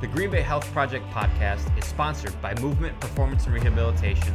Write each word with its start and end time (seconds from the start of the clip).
The 0.00 0.06
Green 0.06 0.30
Bay 0.30 0.40
Health 0.40 0.64
Project 0.72 1.06
podcast 1.10 1.76
is 1.76 1.84
sponsored 1.84 2.32
by 2.40 2.54
Movement 2.54 2.98
Performance 3.00 3.44
and 3.44 3.54
Rehabilitation, 3.54 4.32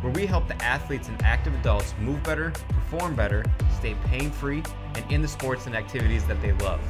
where 0.00 0.12
we 0.12 0.26
help 0.26 0.46
the 0.46 0.54
athletes 0.62 1.08
and 1.08 1.20
active 1.24 1.52
adults 1.56 1.92
move 1.98 2.22
better, 2.22 2.52
perform 2.68 3.16
better, 3.16 3.44
stay 3.76 3.96
pain 4.04 4.30
free, 4.30 4.62
and 4.94 5.10
in 5.10 5.20
the 5.20 5.26
sports 5.26 5.66
and 5.66 5.74
activities 5.74 6.24
that 6.26 6.40
they 6.40 6.52
love. 6.64 6.80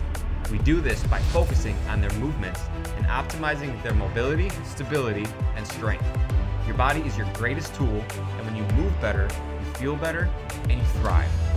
We 0.52 0.58
do 0.58 0.82
this 0.82 1.02
by 1.04 1.20
focusing 1.20 1.74
on 1.88 2.02
their 2.02 2.12
movements 2.18 2.60
and 2.98 3.06
optimizing 3.06 3.82
their 3.82 3.94
mobility, 3.94 4.50
stability, 4.62 5.24
and 5.56 5.66
strength. 5.66 6.04
Your 6.66 6.76
body 6.76 7.00
is 7.00 7.16
your 7.16 7.32
greatest 7.32 7.74
tool, 7.76 8.04
and 8.10 8.44
when 8.44 8.54
you 8.54 8.64
move 8.74 8.92
better, 9.00 9.26
you 9.58 9.72
feel 9.76 9.96
better 9.96 10.28
and 10.68 10.72
you 10.72 10.86
thrive. 11.00 11.47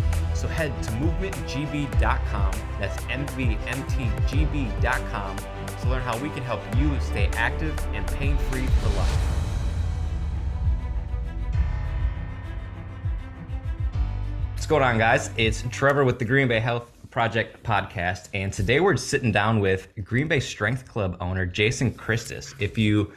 So 0.41 0.47
head 0.47 0.73
to 0.81 0.91
movementgb.com, 0.93 2.51
that's 2.79 2.97
MVMTGB.com, 3.03 5.37
to 5.37 5.87
learn 5.87 6.01
how 6.01 6.17
we 6.17 6.31
can 6.31 6.41
help 6.41 6.61
you 6.79 6.99
stay 6.99 7.27
active 7.33 7.77
and 7.93 8.07
pain 8.07 8.35
free 8.49 8.65
for 8.65 8.89
life. 8.97 9.19
What's 14.53 14.65
going 14.65 14.81
on, 14.81 14.97
guys? 14.97 15.29
It's 15.37 15.63
Trevor 15.69 16.05
with 16.05 16.17
the 16.17 16.25
Green 16.25 16.47
Bay 16.47 16.59
Health 16.59 16.91
Project 17.11 17.61
podcast, 17.61 18.29
and 18.33 18.51
today 18.51 18.79
we're 18.79 18.97
sitting 18.97 19.31
down 19.31 19.59
with 19.59 19.89
Green 20.03 20.27
Bay 20.27 20.39
Strength 20.39 20.87
Club 20.87 21.17
owner 21.21 21.45
Jason 21.45 21.93
Christus. 21.93 22.55
If 22.57 22.79
you 22.79 23.11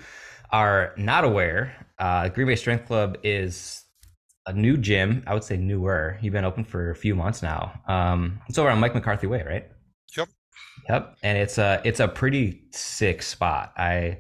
are 0.51 0.93
not 0.98 1.25
aware, 1.25 1.75
uh, 1.98 2.29
Green 2.29 2.48
Bay 2.48 2.57
Strength 2.57 2.85
Club 2.85 3.17
is 3.23 3.84
a 4.47 4.53
new 4.53 4.77
gym. 4.77 5.23
I 5.27 5.34
would 5.34 5.45
say 5.45 5.56
newer. 5.56 6.19
You've 6.20 6.33
been 6.33 6.45
open 6.45 6.64
for 6.64 6.91
a 6.91 6.95
few 6.95 7.14
months 7.14 7.42
now. 7.42 7.81
Um, 7.87 8.41
it's 8.48 8.59
over 8.59 8.70
on 8.70 8.78
Mike 8.78 8.95
McCarthy 8.95 9.27
Way, 9.27 9.42
right? 9.42 9.69
Yep. 10.17 10.28
Yep. 10.89 11.17
And 11.23 11.39
it's 11.39 11.59
a 11.59 11.81
it's 11.84 12.01
a 12.01 12.09
pretty 12.09 12.64
sick 12.73 13.23
spot. 13.23 13.73
I 13.77 14.19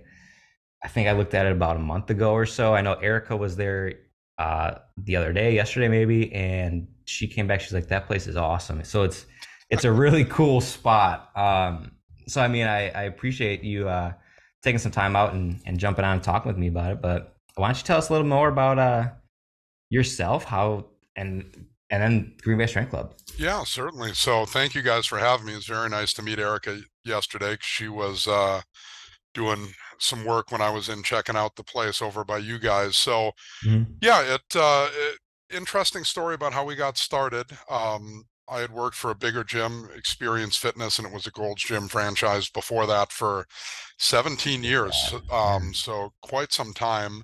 I 0.82 0.88
think 0.88 1.08
I 1.08 1.12
looked 1.12 1.34
at 1.34 1.46
it 1.46 1.52
about 1.52 1.76
a 1.76 1.80
month 1.80 2.10
ago 2.10 2.32
or 2.32 2.46
so. 2.46 2.74
I 2.74 2.80
know 2.82 2.94
Erica 2.94 3.36
was 3.36 3.56
there 3.56 3.94
uh, 4.38 4.76
the 4.96 5.16
other 5.16 5.32
day, 5.32 5.54
yesterday 5.54 5.88
maybe, 5.88 6.32
and 6.32 6.88
she 7.04 7.26
came 7.26 7.46
back. 7.46 7.60
She's 7.60 7.72
like, 7.72 7.88
"That 7.88 8.06
place 8.06 8.26
is 8.26 8.36
awesome." 8.36 8.82
So 8.84 9.02
it's 9.02 9.26
it's 9.70 9.84
a 9.84 9.92
really 9.92 10.24
cool 10.24 10.60
spot. 10.60 11.30
Um, 11.36 11.92
so 12.26 12.40
I 12.42 12.48
mean, 12.48 12.66
I, 12.66 12.90
I 12.90 13.02
appreciate 13.04 13.62
you 13.62 13.88
uh, 13.88 14.12
taking 14.62 14.78
some 14.78 14.92
time 14.92 15.16
out 15.16 15.34
and, 15.34 15.60
and 15.66 15.78
jumping 15.78 16.04
on 16.04 16.14
and 16.14 16.22
talking 16.22 16.48
with 16.48 16.58
me 16.58 16.68
about 16.68 16.92
it. 16.92 17.02
But 17.02 17.36
why 17.56 17.68
don't 17.68 17.76
you 17.76 17.84
tell 17.84 17.98
us 17.98 18.08
a 18.08 18.12
little 18.12 18.26
more 18.26 18.48
about 18.48 18.78
uh, 18.78 19.08
yourself, 19.94 20.44
how 20.44 20.86
and 21.16 21.66
and 21.90 22.02
then 22.02 22.34
Green 22.42 22.58
Bay 22.58 22.66
Strength 22.66 22.90
Club? 22.90 23.14
Yeah, 23.36 23.64
certainly. 23.64 24.12
So 24.14 24.46
thank 24.46 24.74
you 24.74 24.82
guys 24.82 25.06
for 25.06 25.18
having 25.18 25.46
me. 25.46 25.54
It's 25.54 25.66
very 25.66 25.88
nice 25.88 26.12
to 26.14 26.22
meet 26.22 26.38
Erica 26.38 26.80
yesterday. 27.04 27.56
She 27.60 27.88
was 27.88 28.26
uh, 28.28 28.62
doing 29.34 29.74
some 29.98 30.24
work 30.24 30.52
when 30.52 30.62
I 30.62 30.70
was 30.70 30.88
in 30.88 31.02
checking 31.02 31.36
out 31.36 31.56
the 31.56 31.64
place 31.64 32.02
over 32.02 32.24
by 32.24 32.38
you 32.38 32.58
guys. 32.58 32.96
So 32.98 33.32
Mm-hmm. 33.64 33.94
yeah, 34.00 34.22
it, 34.22 34.42
uh, 34.56 34.88
it 34.92 35.18
interesting 35.56 36.04
story 36.04 36.34
about 36.34 36.52
how 36.54 36.64
we 36.64 36.76
got 36.76 36.98
started. 36.98 37.46
Um, 37.70 38.24
I 38.48 38.60
had 38.60 38.70
worked 38.72 38.96
for 38.96 39.10
a 39.10 39.14
bigger 39.16 39.44
gym, 39.44 39.88
Experience 39.96 40.56
Fitness, 40.56 40.98
and 40.98 41.08
it 41.08 41.14
was 41.14 41.26
a 41.26 41.30
Gold's 41.32 41.64
Gym 41.64 41.88
franchise 41.88 42.50
before 42.50 42.86
that 42.86 43.12
for 43.12 43.46
17 43.98 44.64
years. 44.64 45.14
Um, 45.30 45.74
so 45.74 46.12
quite 46.22 46.52
some 46.52 46.74
time. 46.74 47.22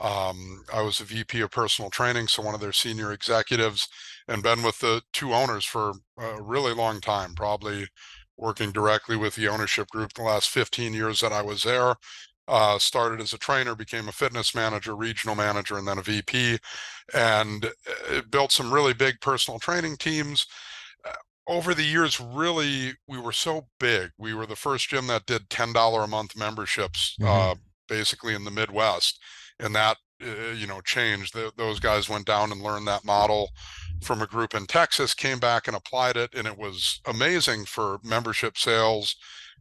Um, 0.00 0.64
I 0.72 0.82
was 0.82 1.00
a 1.00 1.04
VP 1.04 1.40
of 1.42 1.50
personal 1.50 1.90
training, 1.90 2.28
so 2.28 2.42
one 2.42 2.54
of 2.54 2.60
their 2.60 2.72
senior 2.72 3.12
executives, 3.12 3.88
and 4.26 4.42
been 4.42 4.62
with 4.62 4.78
the 4.80 5.02
two 5.12 5.34
owners 5.34 5.64
for 5.64 5.92
a 6.18 6.42
really 6.42 6.72
long 6.74 7.00
time, 7.00 7.34
probably 7.34 7.88
working 8.36 8.72
directly 8.72 9.16
with 9.16 9.34
the 9.34 9.48
ownership 9.48 9.88
group 9.90 10.14
the 10.14 10.22
last 10.22 10.48
15 10.48 10.94
years 10.94 11.20
that 11.20 11.32
I 11.32 11.42
was 11.42 11.62
there. 11.64 11.96
Uh, 12.48 12.78
started 12.80 13.20
as 13.20 13.32
a 13.32 13.38
trainer, 13.38 13.76
became 13.76 14.08
a 14.08 14.12
fitness 14.12 14.54
manager, 14.56 14.96
regional 14.96 15.36
manager, 15.36 15.78
and 15.78 15.86
then 15.86 15.98
a 15.98 16.02
VP, 16.02 16.58
and 17.14 17.66
uh, 18.10 18.22
built 18.30 18.50
some 18.52 18.72
really 18.74 18.94
big 18.94 19.20
personal 19.20 19.60
training 19.60 19.96
teams. 19.98 20.46
Uh, 21.04 21.12
over 21.46 21.74
the 21.74 21.84
years, 21.84 22.20
really, 22.20 22.94
we 23.06 23.18
were 23.18 23.32
so 23.32 23.68
big. 23.78 24.12
We 24.18 24.34
were 24.34 24.46
the 24.46 24.56
first 24.56 24.88
gym 24.88 25.06
that 25.08 25.26
did 25.26 25.50
$10 25.50 26.04
a 26.04 26.08
month 26.08 26.36
memberships, 26.36 27.18
Mhm. 27.18 27.24
uh, 27.24 27.56
basically 27.88 28.34
in 28.34 28.44
the 28.44 28.50
Midwest. 28.50 29.20
And 29.60 29.74
that, 29.74 29.98
uh, 30.22 30.52
you 30.56 30.66
know, 30.66 30.80
changed. 30.80 31.34
Th 31.34 31.52
those 31.56 31.80
guys 31.80 32.08
went 32.08 32.26
down 32.26 32.52
and 32.52 32.62
learned 32.62 32.86
that 32.88 33.04
model 33.04 33.50
from 34.02 34.22
a 34.22 34.26
group 34.26 34.54
in 34.54 34.66
Texas, 34.66 35.14
came 35.14 35.38
back 35.38 35.68
and 35.68 35.76
applied 35.76 36.16
it. 36.16 36.34
And 36.34 36.46
it 36.46 36.58
was 36.58 37.00
amazing 37.06 37.66
for 37.66 37.98
membership 38.02 38.56
sales 38.56 39.14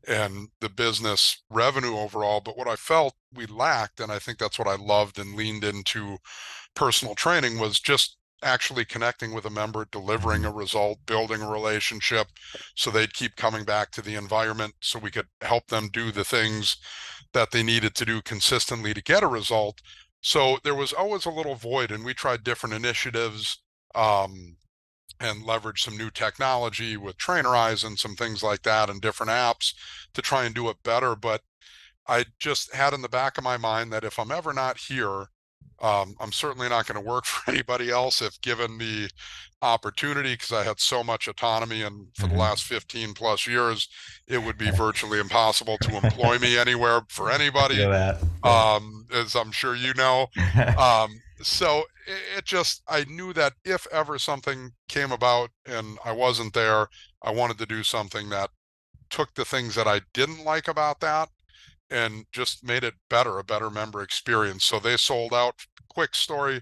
and 0.07 0.47
the 0.61 0.69
business 0.69 1.43
revenue 1.49 1.97
overall. 1.97 2.41
But 2.41 2.57
what 2.57 2.67
I 2.67 2.75
felt 2.75 3.13
we 3.33 3.45
lacked, 3.45 3.99
and 3.99 4.11
I 4.11 4.19
think 4.19 4.37
that's 4.37 4.57
what 4.57 4.67
I 4.67 4.75
loved 4.75 5.19
and 5.19 5.35
leaned 5.35 5.63
into 5.63 6.17
personal 6.75 7.15
training, 7.15 7.59
was 7.59 7.79
just 7.79 8.17
actually 8.41 8.85
connecting 8.85 9.33
with 9.33 9.45
a 9.45 9.49
member, 9.49 9.85
delivering 9.91 10.45
a 10.45 10.51
result, 10.51 10.97
building 11.05 11.41
a 11.41 11.49
relationship 11.49 12.27
so 12.75 12.89
they'd 12.89 13.13
keep 13.13 13.35
coming 13.35 13.65
back 13.65 13.91
to 13.91 14.01
the 14.01 14.15
environment 14.15 14.73
so 14.81 14.97
we 14.97 15.11
could 15.11 15.27
help 15.41 15.67
them 15.67 15.89
do 15.91 16.11
the 16.11 16.23
things 16.23 16.77
that 17.33 17.51
they 17.51 17.63
needed 17.63 17.95
to 17.95 18.05
do 18.05 18.21
consistently 18.21 18.93
to 18.93 19.03
get 19.03 19.23
a 19.23 19.27
result. 19.27 19.81
So 20.21 20.57
there 20.63 20.75
was 20.75 20.93
always 20.93 21.25
a 21.25 21.31
little 21.31 21.55
void, 21.55 21.91
and 21.91 22.03
we 22.03 22.13
tried 22.13 22.43
different 22.43 22.75
initiatives. 22.75 23.61
Um, 23.95 24.57
and 25.19 25.43
leverage 25.43 25.83
some 25.83 25.97
new 25.97 26.09
technology 26.09 26.95
with 26.95 27.17
Trainerize 27.17 27.85
and 27.85 27.99
some 27.99 28.15
things 28.15 28.41
like 28.41 28.61
that 28.63 28.89
and 28.89 29.01
different 29.01 29.31
apps 29.31 29.73
to 30.13 30.21
try 30.21 30.45
and 30.45 30.55
do 30.55 30.69
it 30.69 30.81
better. 30.83 31.15
But 31.15 31.41
I 32.07 32.25
just 32.39 32.73
had 32.73 32.93
in 32.93 33.01
the 33.01 33.09
back 33.09 33.37
of 33.37 33.43
my 33.43 33.57
mind 33.57 33.91
that 33.91 34.03
if 34.03 34.17
I'm 34.17 34.31
ever 34.31 34.53
not 34.53 34.77
here, 34.77 35.27
um, 35.81 36.15
I'm 36.19 36.31
certainly 36.31 36.69
not 36.69 36.85
going 36.87 37.01
to 37.03 37.07
work 37.09 37.25
for 37.27 37.51
anybody 37.51 37.89
else 37.89 38.21
if 38.21 38.39
given 38.41 38.77
the 38.77 39.09
opportunity 39.61 40.33
because 40.33 40.51
I 40.51 40.63
had 40.63 40.79
so 40.79 41.03
much 41.03 41.27
autonomy 41.27 41.81
and 41.83 42.07
for 42.15 42.27
Mhm. 42.27 42.29
the 42.29 42.35
last 42.35 42.63
15 42.63 43.13
plus 43.13 43.47
years, 43.47 43.87
it 44.27 44.39
would 44.39 44.57
be 44.57 44.71
virtually 44.71 45.19
impossible 45.19 45.77
to 45.79 45.95
employ 45.97 46.39
me 46.39 46.57
anywhere 46.57 47.01
for 47.09 47.29
anybody. 47.31 47.87
That. 47.87 48.21
Um, 48.43 49.05
as 49.13 49.35
I'm 49.35 49.51
sure 49.51 49.75
you 49.75 49.93
know, 49.95 50.27
um, 50.77 51.21
so 51.41 51.79
it, 52.07 52.39
it 52.39 52.45
just 52.45 52.81
I 52.87 53.03
knew 53.05 53.33
that 53.33 53.53
if 53.65 53.85
ever 53.91 54.17
something 54.17 54.71
came 54.87 55.11
about 55.11 55.51
and 55.65 55.99
I 56.05 56.13
wasn't 56.13 56.53
there, 56.53 56.87
I 57.21 57.31
wanted 57.31 57.57
to 57.59 57.65
do 57.65 57.83
something 57.83 58.29
that 58.29 58.49
took 59.09 59.33
the 59.35 59.45
things 59.45 59.75
that 59.75 59.87
I 59.87 60.01
didn't 60.13 60.43
like 60.45 60.67
about 60.67 60.99
that 61.01 61.29
and 61.91 62.25
just 62.31 62.63
made 62.63 62.83
it 62.83 62.93
better, 63.09 63.39
a 63.39 63.43
better 63.43 63.69
member 63.69 64.01
experience. 64.01 64.65
So 64.65 64.79
they 64.79 64.97
sold 64.97 65.33
out. 65.33 65.55
Quick 65.89 66.15
story 66.15 66.61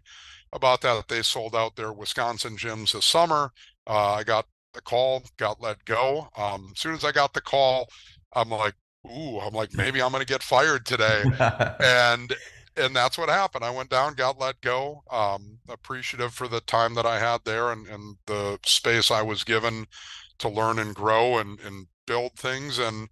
about 0.54 0.82
that. 0.82 1.08
They 1.08 1.22
sold 1.22 1.56
out 1.56 1.76
their 1.76 1.94
Wisconsin 1.94 2.58
gyms 2.58 2.94
this 2.94 3.06
summer. 3.06 3.52
Uh, 3.86 4.14
I 4.14 4.24
got 4.24 4.46
the 4.74 4.82
call, 4.82 5.24
got 5.38 5.62
let 5.62 5.84
go. 5.86 6.30
Um, 6.38 6.70
as 6.74 6.80
soon 6.80 6.94
as 6.94 7.04
I 7.04 7.12
got 7.12 7.34
the 7.34 7.42
call, 7.42 7.88
I'm 8.34 8.50
like, 8.50 8.76
ooh, 9.06 9.40
I'm 9.40 9.54
like, 9.54 9.74
maybe 9.74 10.02
I'm 10.02 10.12
going 10.12 10.26
to 10.26 10.32
get 10.32 10.44
fired 10.44 10.86
today 10.86 11.24
and 11.80 12.34
and 12.78 12.96
that's 12.96 13.18
what 13.18 13.30
happened. 13.30 13.66
I 13.66 13.72
went 13.72 13.90
down, 13.90 14.14
got 14.14 14.40
let 14.40 14.62
go. 14.62 15.04
Um, 15.10 15.58
appreciative 15.68 16.34
for 16.34 16.48
the 16.48 16.62
time 16.62 16.94
that 16.94 17.06
I 17.06 17.20
had 17.20 17.40
there 17.44 17.72
and, 17.72 17.88
and 17.88 18.18
the 18.28 18.60
space 18.66 19.10
I 19.10 19.22
was 19.22 19.44
given 19.44 19.88
to 20.40 20.50
learn 20.50 20.80
and 20.80 20.94
grow 20.94 21.40
and, 21.40 21.60
and 21.62 21.88
build 22.06 22.34
things. 22.34 22.78
And, 22.78 23.10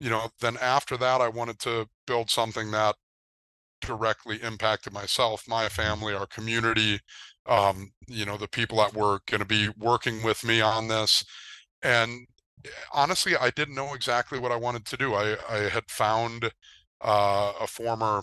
you 0.00 0.10
know, 0.10 0.28
then 0.40 0.56
after 0.60 0.96
that, 0.98 1.20
I 1.20 1.28
wanted 1.28 1.58
to 1.60 1.88
build 2.06 2.30
something 2.30 2.70
that 2.72 2.96
directly 3.80 4.42
impacted 4.42 4.92
myself, 4.92 5.44
my 5.48 5.68
family, 5.68 6.14
our 6.14 6.26
community, 6.26 7.00
um, 7.46 7.92
you 8.08 8.24
know, 8.24 8.36
the 8.36 8.48
people 8.48 8.78
that 8.78 8.94
were 8.94 9.20
going 9.26 9.40
to 9.40 9.46
be 9.46 9.68
working 9.78 10.22
with 10.22 10.44
me 10.44 10.60
on 10.60 10.88
this. 10.88 11.24
And 11.82 12.26
eh, 12.64 12.70
honestly, 12.94 13.36
I 13.36 13.50
didn't 13.50 13.74
know 13.74 13.94
exactly 13.94 14.38
what 14.38 14.52
I 14.52 14.56
wanted 14.56 14.86
to 14.86 14.96
do. 14.96 15.14
I, 15.14 15.36
I 15.50 15.58
had 15.68 15.90
found 15.90 16.50
uh, 17.02 17.52
a 17.60 17.66
former 17.66 18.22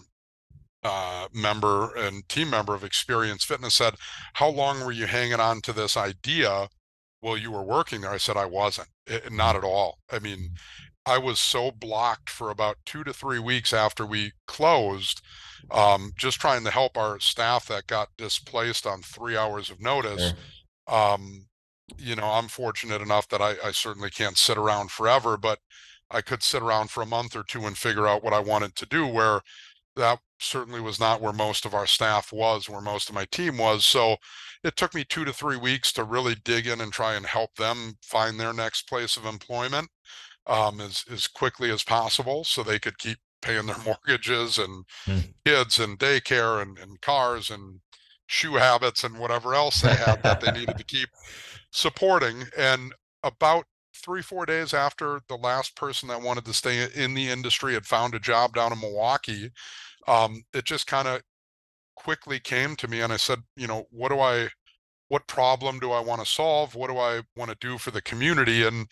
uh, 0.83 1.27
member 1.33 1.95
and 1.95 2.27
team 2.27 2.49
member 2.49 2.73
of 2.73 2.83
Experience 2.83 3.43
Fitness 3.43 3.75
said, 3.75 3.95
How 4.33 4.49
long 4.49 4.83
were 4.83 4.91
you 4.91 5.05
hanging 5.05 5.39
on 5.39 5.61
to 5.61 5.73
this 5.73 5.95
idea 5.95 6.69
while 7.21 7.37
you 7.37 7.51
were 7.51 7.63
working 7.63 8.01
there? 8.01 8.11
I 8.11 8.17
said, 8.17 8.37
I 8.37 8.45
wasn't, 8.45 8.89
It- 9.07 9.31
not 9.31 9.55
at 9.55 9.63
all. 9.63 9.99
I 10.11 10.19
mean, 10.19 10.51
I 11.05 11.17
was 11.17 11.39
so 11.39 11.71
blocked 11.71 12.29
for 12.29 12.49
about 12.49 12.77
two 12.85 13.03
to 13.03 13.13
three 13.13 13.39
weeks 13.39 13.73
after 13.73 14.05
we 14.05 14.33
closed, 14.47 15.21
um, 15.71 16.11
just 16.17 16.39
trying 16.39 16.63
to 16.65 16.71
help 16.71 16.97
our 16.97 17.19
staff 17.19 17.67
that 17.67 17.87
got 17.87 18.09
displaced 18.17 18.85
on 18.85 19.01
three 19.01 19.35
hours 19.35 19.69
of 19.69 19.81
notice. 19.81 20.33
Um, 20.87 21.47
you 21.97 22.15
know, 22.15 22.25
I'm 22.29 22.47
fortunate 22.47 23.01
enough 23.01 23.27
that 23.29 23.41
I, 23.41 23.55
I 23.63 23.71
certainly 23.71 24.09
can't 24.09 24.37
sit 24.37 24.57
around 24.57 24.91
forever, 24.91 25.37
but 25.37 25.59
I 26.09 26.21
could 26.21 26.43
sit 26.43 26.61
around 26.61 26.89
for 26.91 27.01
a 27.01 27.07
month 27.07 27.35
or 27.35 27.43
two 27.43 27.65
and 27.65 27.77
figure 27.77 28.07
out 28.07 28.23
what 28.23 28.33
I 28.33 28.39
wanted 28.39 28.75
to 28.77 28.85
do. 28.85 29.07
Where 29.07 29.41
that 29.95 30.19
certainly 30.39 30.81
was 30.81 30.99
not 30.99 31.21
where 31.21 31.33
most 31.33 31.65
of 31.65 31.73
our 31.73 31.87
staff 31.87 32.31
was, 32.31 32.69
where 32.69 32.81
most 32.81 33.09
of 33.09 33.15
my 33.15 33.25
team 33.25 33.57
was. 33.57 33.85
So 33.85 34.17
it 34.63 34.75
took 34.75 34.93
me 34.93 35.03
two 35.03 35.25
to 35.25 35.33
three 35.33 35.57
weeks 35.57 35.91
to 35.93 36.03
really 36.03 36.35
dig 36.35 36.67
in 36.67 36.81
and 36.81 36.91
try 36.93 37.15
and 37.15 37.25
help 37.25 37.55
them 37.55 37.97
find 38.01 38.39
their 38.39 38.53
next 38.53 38.87
place 38.87 39.17
of 39.17 39.25
employment 39.25 39.89
um, 40.47 40.81
as 40.81 41.05
as 41.11 41.27
quickly 41.27 41.71
as 41.71 41.83
possible, 41.83 42.43
so 42.43 42.63
they 42.63 42.79
could 42.79 42.97
keep 42.97 43.19
paying 43.41 43.65
their 43.67 43.77
mortgages 43.85 44.57
and 44.57 44.85
Mm. 45.07 45.33
kids 45.45 45.79
and 45.79 45.99
daycare 45.99 46.61
and, 46.61 46.77
and 46.77 47.01
cars 47.01 47.49
and 47.49 47.81
shoe 48.27 48.55
habits 48.55 49.03
and 49.03 49.17
whatever 49.19 49.55
else 49.55 49.81
they 49.81 49.95
had 49.95 50.23
that 50.23 50.39
they 50.39 50.51
needed 50.51 50.77
to 50.77 50.83
keep 50.85 51.09
supporting. 51.71 52.43
And 52.57 52.93
about 53.23 53.65
three, 53.95 54.21
four 54.21 54.45
days 54.45 54.73
after 54.73 55.21
the 55.27 55.35
last 55.35 55.75
person 55.75 56.07
that 56.09 56.21
wanted 56.21 56.45
to 56.45 56.53
stay 56.53 56.87
in 56.95 57.13
the 57.13 57.29
industry 57.29 57.73
had 57.73 57.85
found 57.85 58.15
a 58.15 58.19
job 58.19 58.55
down 58.55 58.71
in 58.71 58.79
Milwaukee, 58.79 59.51
um, 60.07 60.43
it 60.53 60.65
just 60.65 60.87
kind 60.87 61.07
of 61.07 61.21
quickly 61.95 62.39
came 62.39 62.75
to 62.77 62.87
me 62.87 63.01
and 63.01 63.13
I 63.13 63.17
said, 63.17 63.39
you 63.55 63.67
know, 63.67 63.85
what 63.91 64.09
do 64.09 64.19
I 64.19 64.49
what 65.09 65.27
problem 65.27 65.79
do 65.79 65.91
I 65.91 65.99
want 65.99 66.21
to 66.21 66.27
solve? 66.27 66.75
What 66.75 66.89
do 66.89 66.97
I 66.97 67.21
want 67.35 67.51
to 67.51 67.57
do 67.59 67.77
for 67.77 67.91
the 67.91 68.01
community? 68.01 68.63
And 68.65 68.87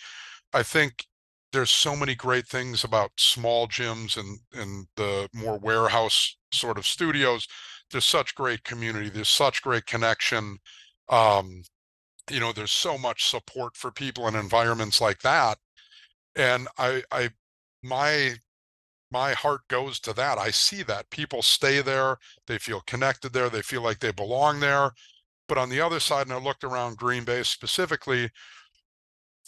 I 0.54 0.64
think 0.64 1.06
there's 1.52 1.72
so 1.72 1.96
many 1.96 2.16
great 2.16 2.48
things 2.48 2.84
about 2.84 3.12
small 3.18 3.68
gyms 3.68 4.18
and 4.18 4.40
and 4.54 4.88
the 4.96 5.30
more 5.34 5.58
warehouse 5.58 6.38
sort 6.52 6.78
of 6.78 6.86
studios. 6.86 7.48
There's 7.92 8.06
such 8.06 8.36
great 8.36 8.64
community. 8.64 9.10
There's 9.10 9.30
such 9.30 9.62
great 9.62 9.86
connection. 9.86 10.60
Um, 11.10 11.64
you 12.30 12.40
know, 12.40 12.52
there's 12.52 12.72
so 12.72 12.98
much 12.98 13.28
support 13.28 13.76
for 13.76 13.92
people 13.92 14.28
in 14.28 14.36
environments 14.36 15.02
like 15.02 15.20
that. 15.22 15.58
And 16.36 16.68
I, 16.78 17.04
I, 17.12 17.30
my, 17.84 18.36
my 19.12 19.34
heart 19.34 19.62
goes 19.68 20.00
to 20.02 20.14
that. 20.14 20.38
I 20.38 20.52
see 20.52 20.84
that 20.84 21.10
people 21.10 21.42
stay 21.42 21.82
there. 21.82 22.18
They 22.48 22.60
feel 22.60 22.82
connected 22.82 23.34
there. 23.34 23.50
They 23.50 23.64
feel 23.64 23.82
like 23.82 24.00
they 24.00 24.12
belong 24.12 24.60
there. 24.60 24.92
But 25.48 25.58
on 25.58 25.70
the 25.70 25.82
other 25.82 26.00
side, 26.00 26.28
and 26.28 26.34
I 26.34 26.38
looked 26.38 26.64
around 26.64 26.98
Green 26.98 27.24
Bay 27.24 27.42
specifically, 27.42 28.30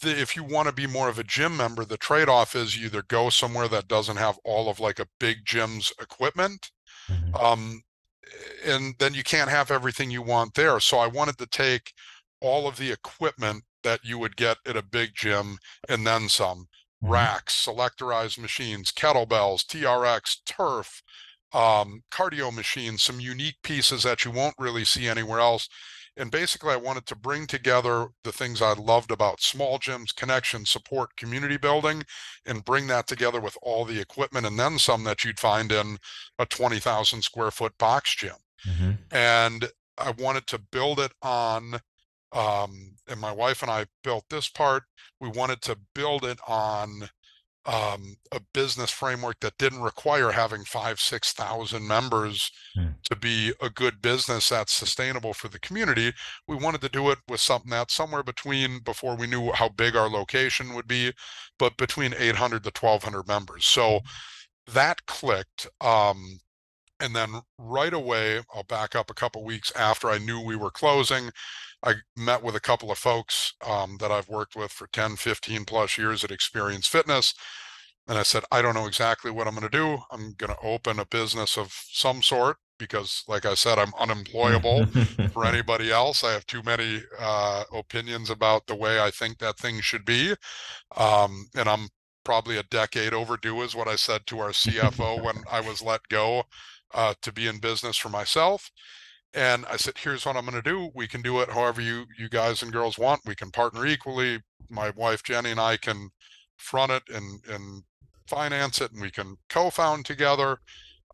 the, 0.02 0.20
if 0.20 0.36
you 0.36 0.44
want 0.44 0.68
to 0.68 0.72
be 0.74 0.86
more 0.86 1.08
of 1.08 1.18
a 1.18 1.24
gym 1.24 1.56
member, 1.56 1.84
the 1.84 1.96
trade-off 1.96 2.54
is 2.54 2.76
you 2.76 2.86
either 2.86 3.02
go 3.02 3.30
somewhere 3.30 3.68
that 3.68 3.88
doesn't 3.88 4.18
have 4.18 4.38
all 4.44 4.68
of 4.68 4.80
like 4.80 4.98
a 4.98 5.08
big 5.18 5.38
gym's 5.46 5.92
equipment, 6.00 6.70
Mhm. 7.08 7.34
um, 7.42 7.82
and 8.64 8.94
then 8.98 9.14
you 9.14 9.22
can't 9.22 9.50
have 9.50 9.70
everything 9.70 10.10
you 10.10 10.22
want 10.22 10.54
there. 10.54 10.80
So 10.80 10.98
I 10.98 11.06
wanted 11.06 11.38
to 11.38 11.46
take 11.46 11.92
all 12.40 12.68
of 12.68 12.76
the 12.76 12.92
equipment 12.92 13.64
that 13.82 14.04
you 14.04 14.18
would 14.18 14.36
get 14.36 14.58
at 14.66 14.76
a 14.76 14.82
big 14.82 15.14
gym 15.14 15.58
and 15.88 16.06
then 16.06 16.28
some 16.28 16.68
Mhm. 17.02 17.10
racks, 17.10 17.66
selectorized 17.66 18.38
machines, 18.38 18.92
kettlebells, 18.92 19.64
TRX, 19.66 20.42
turf, 20.46 21.02
um, 21.52 22.02
cardio 22.10 22.52
machines, 22.52 23.02
some 23.02 23.20
unique 23.20 23.56
pieces 23.62 24.04
that 24.04 24.24
you 24.24 24.30
won't 24.30 24.54
really 24.58 24.84
see 24.84 25.08
anywhere 25.08 25.40
else. 25.40 25.68
And 26.16 26.30
basically, 26.30 26.72
I 26.72 26.76
wanted 26.76 27.06
to 27.06 27.16
bring 27.16 27.46
together 27.46 28.08
the 28.22 28.32
things 28.32 28.60
I 28.60 28.74
loved 28.74 29.10
about 29.10 29.40
small 29.40 29.78
gyms, 29.78 30.14
connection, 30.14 30.66
support, 30.66 31.16
community 31.16 31.56
building, 31.56 32.04
and 32.44 32.64
bring 32.64 32.86
that 32.88 33.06
together 33.06 33.40
with 33.40 33.56
all 33.62 33.84
the 33.84 33.98
equipment 34.00 34.44
and 34.44 34.58
then 34.58 34.78
some 34.78 35.04
that 35.04 35.24
you'd 35.24 35.40
find 35.40 35.72
in 35.72 35.98
a 36.38 36.44
20,000 36.44 37.22
square 37.22 37.50
foot 37.50 37.76
box 37.78 38.14
gym. 38.14 38.36
Mhm. 38.66 38.98
And 39.10 39.70
I 39.96 40.10
wanted 40.10 40.46
to 40.48 40.58
build 40.58 41.00
it 41.00 41.12
on, 41.22 41.80
um, 42.32 42.96
and 43.08 43.20
my 43.20 43.32
wife 43.32 43.62
and 43.62 43.70
I 43.70 43.86
built 44.04 44.24
this 44.28 44.48
part. 44.48 44.84
We 45.20 45.28
wanted 45.28 45.62
to 45.62 45.78
build 45.94 46.24
it 46.24 46.38
on 46.46 47.08
um, 47.64 48.16
a 48.32 48.40
business 48.52 48.90
framework 48.90 49.38
that 49.40 49.56
didn't 49.58 49.82
require 49.82 50.32
having 50.32 50.64
five, 50.64 50.98
6,000 51.00 51.86
members 51.86 52.50
Hmm. 52.74 52.92
to 53.04 53.16
be 53.16 53.52
a 53.60 53.70
good 53.70 54.00
business 54.02 54.48
that's 54.48 54.72
sustainable 54.72 55.34
for 55.34 55.48
the 55.48 55.60
community. 55.60 56.12
We 56.48 56.56
wanted 56.56 56.80
to 56.82 56.88
do 56.88 57.10
it 57.10 57.18
with 57.28 57.40
something 57.40 57.70
that's 57.70 57.94
somewhere 57.94 58.22
between, 58.22 58.80
before 58.80 59.14
we 59.16 59.26
knew 59.26 59.52
how 59.52 59.68
big 59.68 59.94
our 59.94 60.08
location 60.08 60.74
would 60.74 60.88
be, 60.88 61.12
but 61.58 61.76
between 61.76 62.14
800 62.18 62.64
to 62.64 62.70
1,200 62.72 63.28
members. 63.28 63.66
So 63.66 64.00
that 64.66 65.06
clicked. 65.06 65.68
Um, 65.80 66.40
and 67.00 67.14
then 67.16 67.40
right 67.58 67.92
away, 67.92 68.42
I'll 68.54 68.62
back 68.64 68.94
up 68.94 69.10
a 69.10 69.14
couple 69.14 69.44
weeks 69.44 69.72
after 69.76 70.08
I 70.08 70.18
knew 70.18 70.40
we 70.40 70.56
were 70.56 70.70
closing. 70.70 71.30
I 71.82 71.94
met 72.16 72.42
with 72.42 72.54
a 72.54 72.60
couple 72.60 72.90
of 72.90 72.98
folks 72.98 73.54
um, 73.66 73.96
that 74.00 74.10
I've 74.10 74.28
worked 74.28 74.56
with 74.56 74.70
for 74.70 74.86
10, 74.92 75.16
15 75.16 75.64
plus 75.64 75.98
years 75.98 76.22
at 76.22 76.30
Experience 76.30 76.86
Fitness. 76.86 77.34
And 78.08 78.18
I 78.18 78.22
said, 78.24 78.44
I 78.50 78.62
don't 78.62 78.74
know 78.74 78.86
exactly 78.86 79.30
what 79.30 79.46
I'm 79.46 79.54
going 79.54 79.68
to 79.68 79.76
do. 79.76 79.98
I'm 80.10 80.34
going 80.36 80.52
to 80.52 80.62
open 80.62 80.98
a 80.98 81.06
business 81.06 81.56
of 81.56 81.72
some 81.72 82.22
sort 82.22 82.56
because, 82.78 83.22
like 83.28 83.46
I 83.46 83.54
said, 83.54 83.78
I'm 83.78 83.92
unemployable 83.98 84.86
for 85.32 85.44
anybody 85.44 85.92
else. 85.92 86.24
I 86.24 86.32
have 86.32 86.46
too 86.46 86.62
many 86.64 87.02
uh, 87.18 87.64
opinions 87.72 88.28
about 88.28 88.66
the 88.66 88.74
way 88.74 89.00
I 89.00 89.10
think 89.10 89.38
that 89.38 89.56
thing 89.58 89.80
should 89.80 90.04
be. 90.04 90.34
Um, 90.96 91.48
and 91.54 91.68
I'm 91.68 91.88
probably 92.24 92.56
a 92.56 92.64
decade 92.64 93.14
overdue, 93.14 93.62
is 93.62 93.74
what 93.74 93.88
I 93.88 93.96
said 93.96 94.26
to 94.26 94.40
our 94.40 94.50
CFO 94.50 95.22
when 95.22 95.36
I 95.50 95.60
was 95.60 95.80
let 95.80 96.08
go 96.08 96.44
uh, 96.94 97.14
to 97.22 97.32
be 97.32 97.46
in 97.46 97.58
business 97.58 97.96
for 97.96 98.08
myself. 98.08 98.70
And 99.34 99.64
I 99.66 99.76
said, 99.76 99.94
here's 99.96 100.26
what 100.26 100.36
I'm 100.36 100.44
going 100.44 100.62
to 100.62 100.70
do. 100.70 100.90
We 100.94 101.08
can 101.08 101.22
do 101.22 101.40
it 101.40 101.50
however 101.50 101.80
you 101.80 102.06
you 102.18 102.28
guys 102.28 102.62
and 102.62 102.72
girls 102.72 102.98
want. 102.98 103.22
We 103.26 103.34
can 103.34 103.50
partner 103.50 103.86
equally. 103.86 104.42
My 104.68 104.90
wife 104.90 105.22
Jenny 105.22 105.50
and 105.50 105.60
I 105.60 105.76
can 105.76 106.10
front 106.56 106.92
it 106.92 107.02
and 107.08 107.40
and 107.48 107.82
finance 108.26 108.80
it, 108.80 108.92
and 108.92 109.00
we 109.02 109.10
can 109.10 109.36
co-found 109.48 110.06
together. 110.06 110.58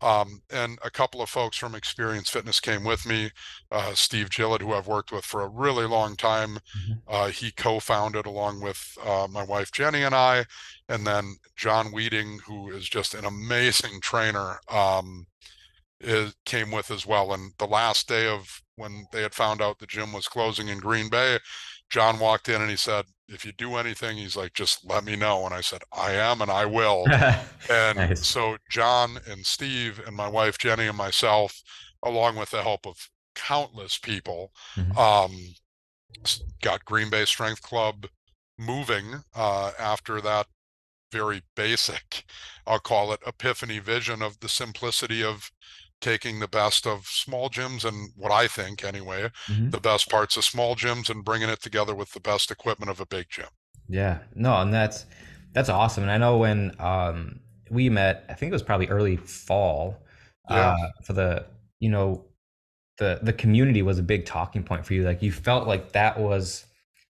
Um, 0.01 0.41
and 0.49 0.79
a 0.81 0.89
couple 0.89 1.21
of 1.21 1.29
folks 1.29 1.57
from 1.57 1.75
Experience 1.75 2.29
Fitness 2.29 2.61
came 2.61 2.85
with 2.85 3.05
me. 3.05 3.31
Uh, 3.69 3.93
Steve 3.93 4.29
Gillett, 4.29 4.61
who 4.61 4.73
I've 4.73 4.87
worked 4.87 5.11
with 5.11 5.25
for 5.25 5.41
a 5.41 5.49
really 5.49 5.85
long 5.85 6.15
time, 6.15 6.59
Mhm. 6.77 7.01
uh, 7.05 7.27
he 7.27 7.51
co-founded 7.51 8.25
along 8.25 8.61
with 8.61 8.97
uh, 9.03 9.27
my 9.29 9.43
wife 9.43 9.73
Jenny 9.73 10.03
and 10.03 10.15
I, 10.15 10.45
and 10.87 11.05
then 11.05 11.35
John 11.57 11.91
Weeding, 11.91 12.39
who 12.45 12.71
is 12.71 12.87
just 12.87 13.13
an 13.13 13.25
amazing 13.25 13.99
trainer, 13.99 14.61
um, 14.69 15.27
is, 16.01 16.35
came 16.45 16.71
with 16.71 16.91
as 16.91 17.05
well. 17.05 17.33
And 17.33 17.53
the 17.57 17.67
last 17.67 18.07
day 18.07 18.27
of 18.27 18.61
when 18.75 19.05
they 19.11 19.21
had 19.21 19.33
found 19.33 19.61
out 19.61 19.79
the 19.79 19.87
gym 19.87 20.13
was 20.13 20.27
closing 20.27 20.67
in 20.69 20.79
Green 20.79 21.09
Bay, 21.09 21.39
John 21.89 22.19
walked 22.19 22.49
in 22.49 22.61
and 22.61 22.69
he 22.69 22.77
said, 22.77 23.05
"If 23.27 23.45
you 23.45 23.51
do 23.51 23.75
anything, 23.75 24.17
he's 24.17 24.35
like, 24.37 24.53
just 24.53 24.85
let 24.85 25.03
me 25.03 25.15
know." 25.15 25.45
And 25.45 25.53
I 25.53 25.61
said, 25.61 25.81
"I 25.91 26.13
am, 26.13 26.41
and 26.41 26.51
I 26.51 26.65
will." 26.65 27.07
And 27.69 27.97
Nice. 27.97 28.25
so 28.25 28.57
John 28.69 29.19
and 29.27 29.45
Steve 29.45 29.99
and 30.05 30.15
my 30.15 30.27
wife 30.27 30.57
Jenny 30.57 30.87
and 30.87 30.97
myself, 30.97 31.61
along 32.03 32.35
with 32.37 32.51
the 32.51 32.63
help 32.63 32.87
of 32.87 33.09
countless 33.35 33.97
people, 33.97 34.51
Mhm. 34.75 34.97
um, 34.97 35.55
got 36.61 36.85
Green 36.85 37.09
Bay 37.09 37.25
Strength 37.25 37.61
Club 37.61 38.07
moving 38.57 39.23
uh, 39.35 39.71
after 39.79 40.21
that 40.21 40.47
very 41.11 41.43
basic, 41.55 42.25
I'll 42.67 42.79
call 42.79 43.13
it 43.13 43.21
epiphany 43.25 43.79
vision 43.79 44.21
of 44.21 44.39
the 44.41 44.49
simplicity 44.49 45.23
of 45.23 45.51
taking 46.01 46.39
the 46.39 46.47
best 46.47 46.87
of 46.87 47.07
small 47.07 47.49
gyms 47.49 47.83
and 47.85 48.11
what 48.15 48.31
I 48.31 48.47
think 48.47 48.83
anyway, 48.83 49.31
Mhm. 49.47 49.71
the 49.71 49.79
best 49.81 50.09
parts 50.09 50.37
of 50.37 50.45
small 50.45 50.75
gyms 50.75 51.09
and 51.09 51.25
bringing 51.25 51.49
it 51.49 51.61
together 51.61 51.95
with 51.95 52.13
the 52.13 52.19
best 52.21 52.51
equipment 52.51 52.89
of 52.91 52.99
a 52.99 53.05
big 53.05 53.27
gym. 53.29 53.49
Yeah, 53.87 54.19
no, 54.35 54.55
and 54.61 54.73
that's 54.73 55.05
that's 55.53 55.69
awesome. 55.69 56.03
And 56.03 56.11
I 56.11 56.17
know 56.17 56.37
when 56.37 56.79
um, 56.79 57.39
we 57.69 57.89
met, 57.89 58.25
I 58.29 58.33
think 58.33 58.49
it 58.51 58.53
was 58.53 58.63
probably 58.63 58.87
early 58.87 59.17
fall, 59.17 59.97
Yeah. 60.47 60.73
uh, 60.73 60.89
for 61.03 61.13
the 61.13 61.45
you 61.79 61.89
know 61.89 62.25
the 62.97 63.19
the 63.23 63.33
community 63.33 63.81
was 63.81 63.99
a 63.99 64.03
big 64.03 64.25
talking 64.25 64.63
point 64.63 64.85
for 64.85 64.93
you. 64.93 65.03
Like 65.03 65.21
you 65.21 65.31
felt 65.31 65.67
like 65.67 65.93
that 65.93 66.19
was 66.19 66.65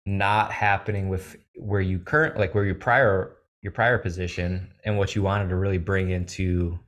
not 0.07 0.52
happening 0.52 1.09
with 1.09 1.37
where 1.57 1.80
you 1.80 1.99
current 1.99 2.37
like 2.38 2.54
where 2.54 2.64
your 2.64 2.75
prior 2.76 3.37
your 3.62 3.73
prior 3.73 3.99
position 3.99 4.73
and 4.85 4.99
what 4.99 5.14
you 5.16 5.23
wanted 5.23 5.49
to 5.50 5.57
really 5.57 5.78
bring 5.78 6.11
into 6.11 6.78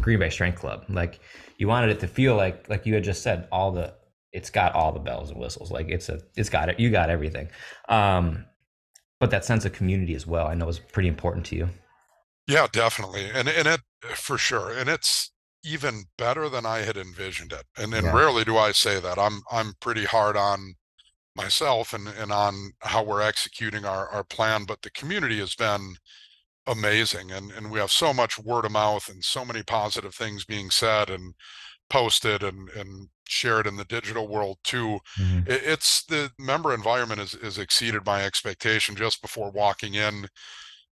Green 0.00 0.18
Bay 0.18 0.30
Strength 0.30 0.58
Club. 0.60 0.84
Like 0.88 1.20
you 1.58 1.68
wanted 1.68 1.90
it 1.90 2.00
to 2.00 2.08
feel 2.08 2.36
like 2.36 2.68
like 2.68 2.86
you 2.86 2.94
had 2.94 3.04
just 3.04 3.22
said 3.22 3.48
all 3.52 3.72
the 3.72 3.94
it's 4.32 4.50
got 4.50 4.74
all 4.74 4.92
the 4.92 5.00
bells 5.00 5.30
and 5.30 5.40
whistles. 5.40 5.70
Like 5.70 5.88
it's 5.88 6.08
a 6.08 6.20
it's 6.36 6.48
got 6.50 6.68
it. 6.68 6.78
You 6.80 6.90
got 6.90 7.10
everything. 7.10 7.48
Um, 7.88 8.44
but 9.20 9.30
that 9.30 9.44
sense 9.44 9.64
of 9.64 9.72
community 9.72 10.14
as 10.14 10.26
well, 10.26 10.46
I 10.46 10.54
know 10.54 10.68
is 10.68 10.78
pretty 10.78 11.08
important 11.08 11.46
to 11.46 11.56
you. 11.56 11.70
Yeah, 12.46 12.66
definitely. 12.70 13.30
And 13.30 13.48
and 13.48 13.66
it 13.68 13.80
for 14.14 14.38
sure. 14.38 14.72
And 14.76 14.88
it's 14.88 15.32
even 15.64 16.04
better 16.16 16.48
than 16.48 16.64
I 16.64 16.78
had 16.80 16.96
envisioned 16.96 17.52
it. 17.52 17.64
And 17.76 17.92
and 17.94 18.06
Yeah. 18.06 18.12
rarely 18.12 18.44
do 18.44 18.56
I 18.56 18.72
say 18.72 19.00
that. 19.00 19.18
I'm 19.18 19.42
I'm 19.50 19.74
pretty 19.80 20.04
hard 20.04 20.36
on 20.36 20.74
myself 21.36 21.92
and 21.94 22.08
and 22.08 22.32
on 22.32 22.72
how 22.80 23.02
we're 23.04 23.22
executing 23.22 23.84
our 23.86 24.08
our 24.10 24.24
plan, 24.24 24.64
but 24.66 24.82
the 24.82 24.90
community 24.90 25.38
has 25.40 25.54
been 25.56 25.96
amazing 26.66 27.30
and 27.32 27.50
and 27.52 27.70
we 27.70 27.78
have 27.78 27.90
so 27.92 28.12
much 28.12 28.38
word 28.38 28.64
of 28.64 28.72
mouth 28.72 29.08
and 29.08 29.22
so 29.24 29.44
many 29.44 29.62
positive 29.62 30.14
things 30.14 30.44
being 30.44 30.70
said 30.70 31.10
and 31.10 31.34
posted 31.88 32.42
and 32.42 32.68
and 32.70 33.08
shared 33.28 33.66
in 33.66 33.76
the 33.76 33.84
digital 33.84 34.28
world 34.28 34.58
too. 34.64 34.98
Hmm 35.16 35.40
it, 35.46 35.62
it's 35.64 36.04
the 36.04 36.30
member 36.38 36.74
environment 36.74 37.20
is 37.20 37.34
is 37.34 37.58
exceeded 37.58 38.04
my 38.06 38.24
expectation. 38.24 38.96
Just 38.96 39.22
before 39.22 39.50
walking 39.50 39.94
in 39.94 40.26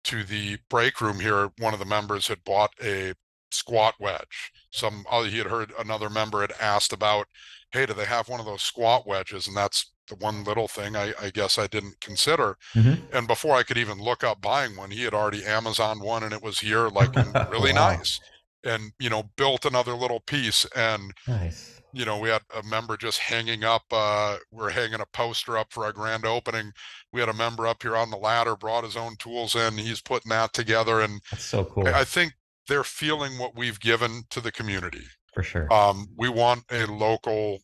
to 0.05 0.23
the 0.23 0.57
break 0.69 1.01
room 1.01 1.19
here 1.19 1.49
one 1.59 1.73
of 1.73 1.79
the 1.79 1.85
members 1.85 2.27
had 2.27 2.43
bought 2.43 2.71
a 2.83 3.13
squat 3.51 3.95
wedge. 3.99 4.51
Some 4.71 5.05
oh, 5.11 5.23
he 5.23 5.37
had 5.37 5.47
heard 5.47 5.71
another 5.79 6.09
member 6.09 6.41
had 6.41 6.53
asked 6.59 6.93
about 6.93 7.27
hey 7.73 7.85
do 7.85 7.93
they 7.93 8.05
have 8.05 8.29
one 8.29 8.39
of 8.39 8.45
those 8.45 8.61
squat 8.63 9.07
wedges 9.07 9.47
and 9.47 9.57
that's 9.57 9.91
the 10.09 10.15
one 10.15 10.43
little 10.43 10.67
thing 10.67 10.95
I, 10.95 11.13
I 11.21 11.29
guess 11.31 11.57
I 11.57 11.67
didn't 11.67 11.99
consider 12.01 12.57
hmm 12.75 13.13
and 13.13 13.27
before 13.27 13.55
I 13.55 13.63
could 13.63 13.77
even 13.77 13.99
look 13.99 14.23
up 14.23 14.41
buying 14.41 14.75
one, 14.75 14.91
he 14.91 15.03
had 15.03 15.13
already 15.13 15.45
Amazon 15.45 15.99
one 16.01 16.23
and 16.23 16.33
it 16.33 16.41
was 16.43 16.59
here 16.59 16.89
like 16.89 17.17
really 17.47 17.71
Wow. 17.71 17.73
nice. 17.73 18.19
And 18.63 18.91
you 18.99 19.09
know, 19.09 19.23
built 19.37 19.65
another 19.65 19.93
little 19.93 20.19
piece. 20.19 20.65
And 20.75 21.13
Nice. 21.27 21.81
you 21.91 22.05
know, 22.05 22.17
we 22.19 22.29
had 22.29 22.41
a 22.55 22.63
member 22.63 22.97
just 22.97 23.19
hanging 23.19 23.63
up. 23.63 23.83
Uh, 23.91 24.37
we're 24.51 24.71
hanging 24.71 24.99
a 25.01 25.05
poster 25.05 25.57
up 25.57 25.71
for 25.71 25.85
our 25.85 25.93
grand 25.93 26.25
opening. 26.25 26.71
We 27.11 27.19
had 27.19 27.29
a 27.29 27.33
member 27.33 27.67
up 27.67 27.83
here 27.83 27.95
on 27.95 28.09
the 28.09 28.17
ladder, 28.17 28.55
brought 28.55 28.83
his 28.83 28.97
own 28.97 29.15
tools 29.17 29.55
in. 29.55 29.77
He's 29.77 30.01
putting 30.01 30.29
that 30.29 30.53
together, 30.53 31.01
and 31.01 31.21
That's 31.31 31.43
so 31.45 31.63
I, 31.85 32.01
I 32.01 32.05
think 32.05 32.33
they're 32.67 32.83
feeling 32.85 33.37
what 33.39 33.55
we've 33.57 33.79
given 33.79 34.23
to 34.31 34.41
the 34.41 34.51
community. 34.51 35.05
For 35.33 35.43
sure. 35.43 35.69
Um, 35.71 36.07
we 36.17 36.29
want 36.29 36.65
a 36.71 36.85
local 36.85 37.59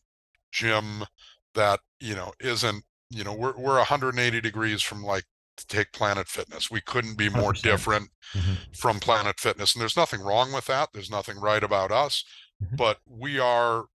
gym 0.52 1.04
that 1.54 1.80
you 2.00 2.14
know 2.14 2.32
isn't 2.40 2.84
you 3.10 3.24
know 3.24 3.34
we're 3.34 3.56
we're 3.56 3.76
180 3.76 4.40
degrees 4.40 4.82
from 4.82 5.02
like 5.02 5.24
to 5.58 5.66
take 5.66 5.92
Planet 5.92 6.28
Fitness. 6.28 6.70
We 6.70 6.80
couldn't 6.80 7.16
be 7.18 7.28
more 7.28 7.52
100%. 7.52 7.62
different 7.62 8.10
hmm 8.34 8.54
from 8.72 9.00
Planet 9.00 9.40
Fitness, 9.40 9.74
and 9.74 9.82
there's 9.82 9.96
nothing 9.96 10.22
wrong 10.22 10.52
with 10.52 10.66
that. 10.66 10.90
There's 10.92 11.10
nothing 11.10 11.38
right 11.40 11.64
about 11.64 11.92
us, 11.92 12.24
hmm 12.60 12.76
but 12.76 13.00
we 13.06 13.38
are 13.40 13.86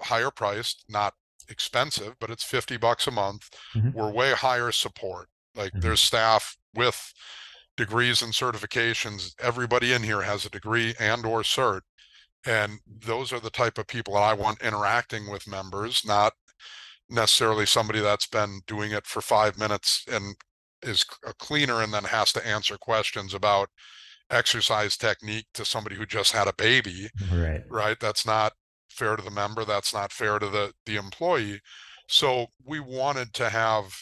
higher 0.00 0.30
priced, 0.30 0.84
not 0.88 1.14
expensive, 1.48 2.16
but 2.20 2.30
it's 2.30 2.44
50 2.44 2.76
bucks 2.76 3.06
a 3.06 3.10
month. 3.10 3.48
hmm 3.74 3.90
We're 3.92 4.12
way 4.12 4.32
higher 4.32 4.72
support. 4.72 5.28
Like 5.54 5.72
hmm 5.72 5.80
there's 5.80 6.00
staff 6.00 6.56
with 6.74 7.12
degrees 7.76 8.22
and 8.22 8.32
certifications. 8.32 9.34
Everybody 9.40 9.92
in 9.92 10.02
here 10.02 10.22
has 10.22 10.44
a 10.44 10.50
degree 10.50 10.94
and 11.00 11.24
or 11.26 11.42
cert. 11.42 11.82
And 12.46 12.78
those 12.86 13.32
are 13.32 13.40
the 13.40 13.50
type 13.50 13.78
of 13.78 13.86
people 13.86 14.14
that 14.14 14.22
I 14.22 14.32
want 14.32 14.62
interacting 14.62 15.30
with 15.30 15.48
members, 15.48 16.02
not 16.06 16.32
necessarily 17.10 17.66
somebody 17.66 18.00
that's 18.00 18.26
been 18.26 18.60
doing 18.66 18.92
it 18.92 19.06
for 19.06 19.20
five 19.20 19.58
minutes 19.58 20.04
and 20.10 20.36
is 20.82 21.04
a 21.26 21.34
cleaner 21.34 21.82
and 21.82 21.92
then 21.92 22.04
has 22.04 22.32
to 22.32 22.46
answer 22.46 22.76
questions 22.78 23.34
about 23.34 23.68
exercise 24.30 24.96
technique 24.96 25.46
to 25.54 25.64
somebody 25.64 25.96
who 25.96 26.06
just 26.06 26.32
had 26.32 26.46
a 26.46 26.52
baby, 26.52 27.08
Right. 27.32 27.62
right? 27.68 27.98
That's 27.98 28.26
not 28.26 28.52
fair 28.90 29.16
to 29.16 29.22
the 29.22 29.30
member. 29.30 29.64
That's 29.64 29.92
not 29.92 30.12
fair 30.12 30.38
to 30.38 30.48
the 30.48 30.72
the 30.86 30.96
employee. 30.96 31.60
So 32.08 32.46
we 32.64 32.80
wanted 32.80 33.32
to 33.34 33.48
have 33.48 33.92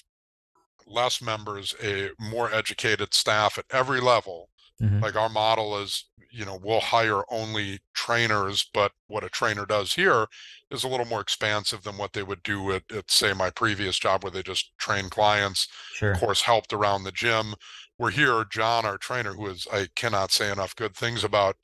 less 0.87 1.21
members, 1.23 1.75
a 1.83 2.11
more 2.19 2.53
educated 2.53 3.13
staff 3.15 3.59
at 3.59 3.65
every 3.71 4.01
level 4.01 4.49
hmm 4.81 5.01
like 5.03 5.17
our 5.17 5.29
model 5.29 5.79
is 5.79 6.09
you 6.31 6.45
know 6.45 6.59
we'll 6.63 6.81
hire 6.81 7.23
only 7.31 7.81
trainers 7.95 8.69
but 8.75 8.93
what 9.07 9.25
a 9.25 9.29
trainer 9.29 9.67
does 9.67 9.95
here 9.95 10.27
is 10.71 10.85
a 10.85 10.89
little 10.89 11.07
more 11.07 11.21
expansive 11.21 11.83
than 11.83 11.97
what 11.97 12.13
they 12.13 12.23
would 12.23 12.43
do 12.43 12.73
at, 12.73 12.83
at 12.93 13.11
say 13.11 13.33
my 13.33 13.51
previous 13.51 13.99
job 13.99 14.23
where 14.25 14.31
they 14.31 14.43
just 14.43 14.73
train 14.79 15.09
clients 15.11 15.69
of 16.13 16.19
course 16.21 16.43
helped 16.43 16.73
around 16.73 17.05
the 17.05 17.13
gym. 17.13 17.55
We're 17.99 18.11
here 18.11 18.45
john 18.51 18.85
our 18.85 18.99
trainer 18.99 19.35
who 19.35 19.47
is 19.49 19.67
i 19.73 19.89
cannot 19.95 20.31
say 20.33 20.51
enough 20.51 20.75
good 20.77 20.95
things 20.97 21.25
about 21.25 21.57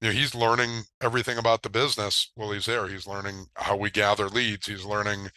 you 0.00 0.08
know 0.08 0.14
he's 0.14 0.34
learning 0.34 0.82
everything 1.00 1.38
about 1.38 1.62
the 1.62 1.70
business. 1.70 2.30
While 2.34 2.52
he's 2.52 2.66
there. 2.66 2.88
He's 2.88 3.06
learning 3.06 3.46
how 3.56 3.76
we 3.76 3.90
gather 3.90 4.28
leads. 4.28 4.66
He's 4.66 4.84
learning 4.84 5.30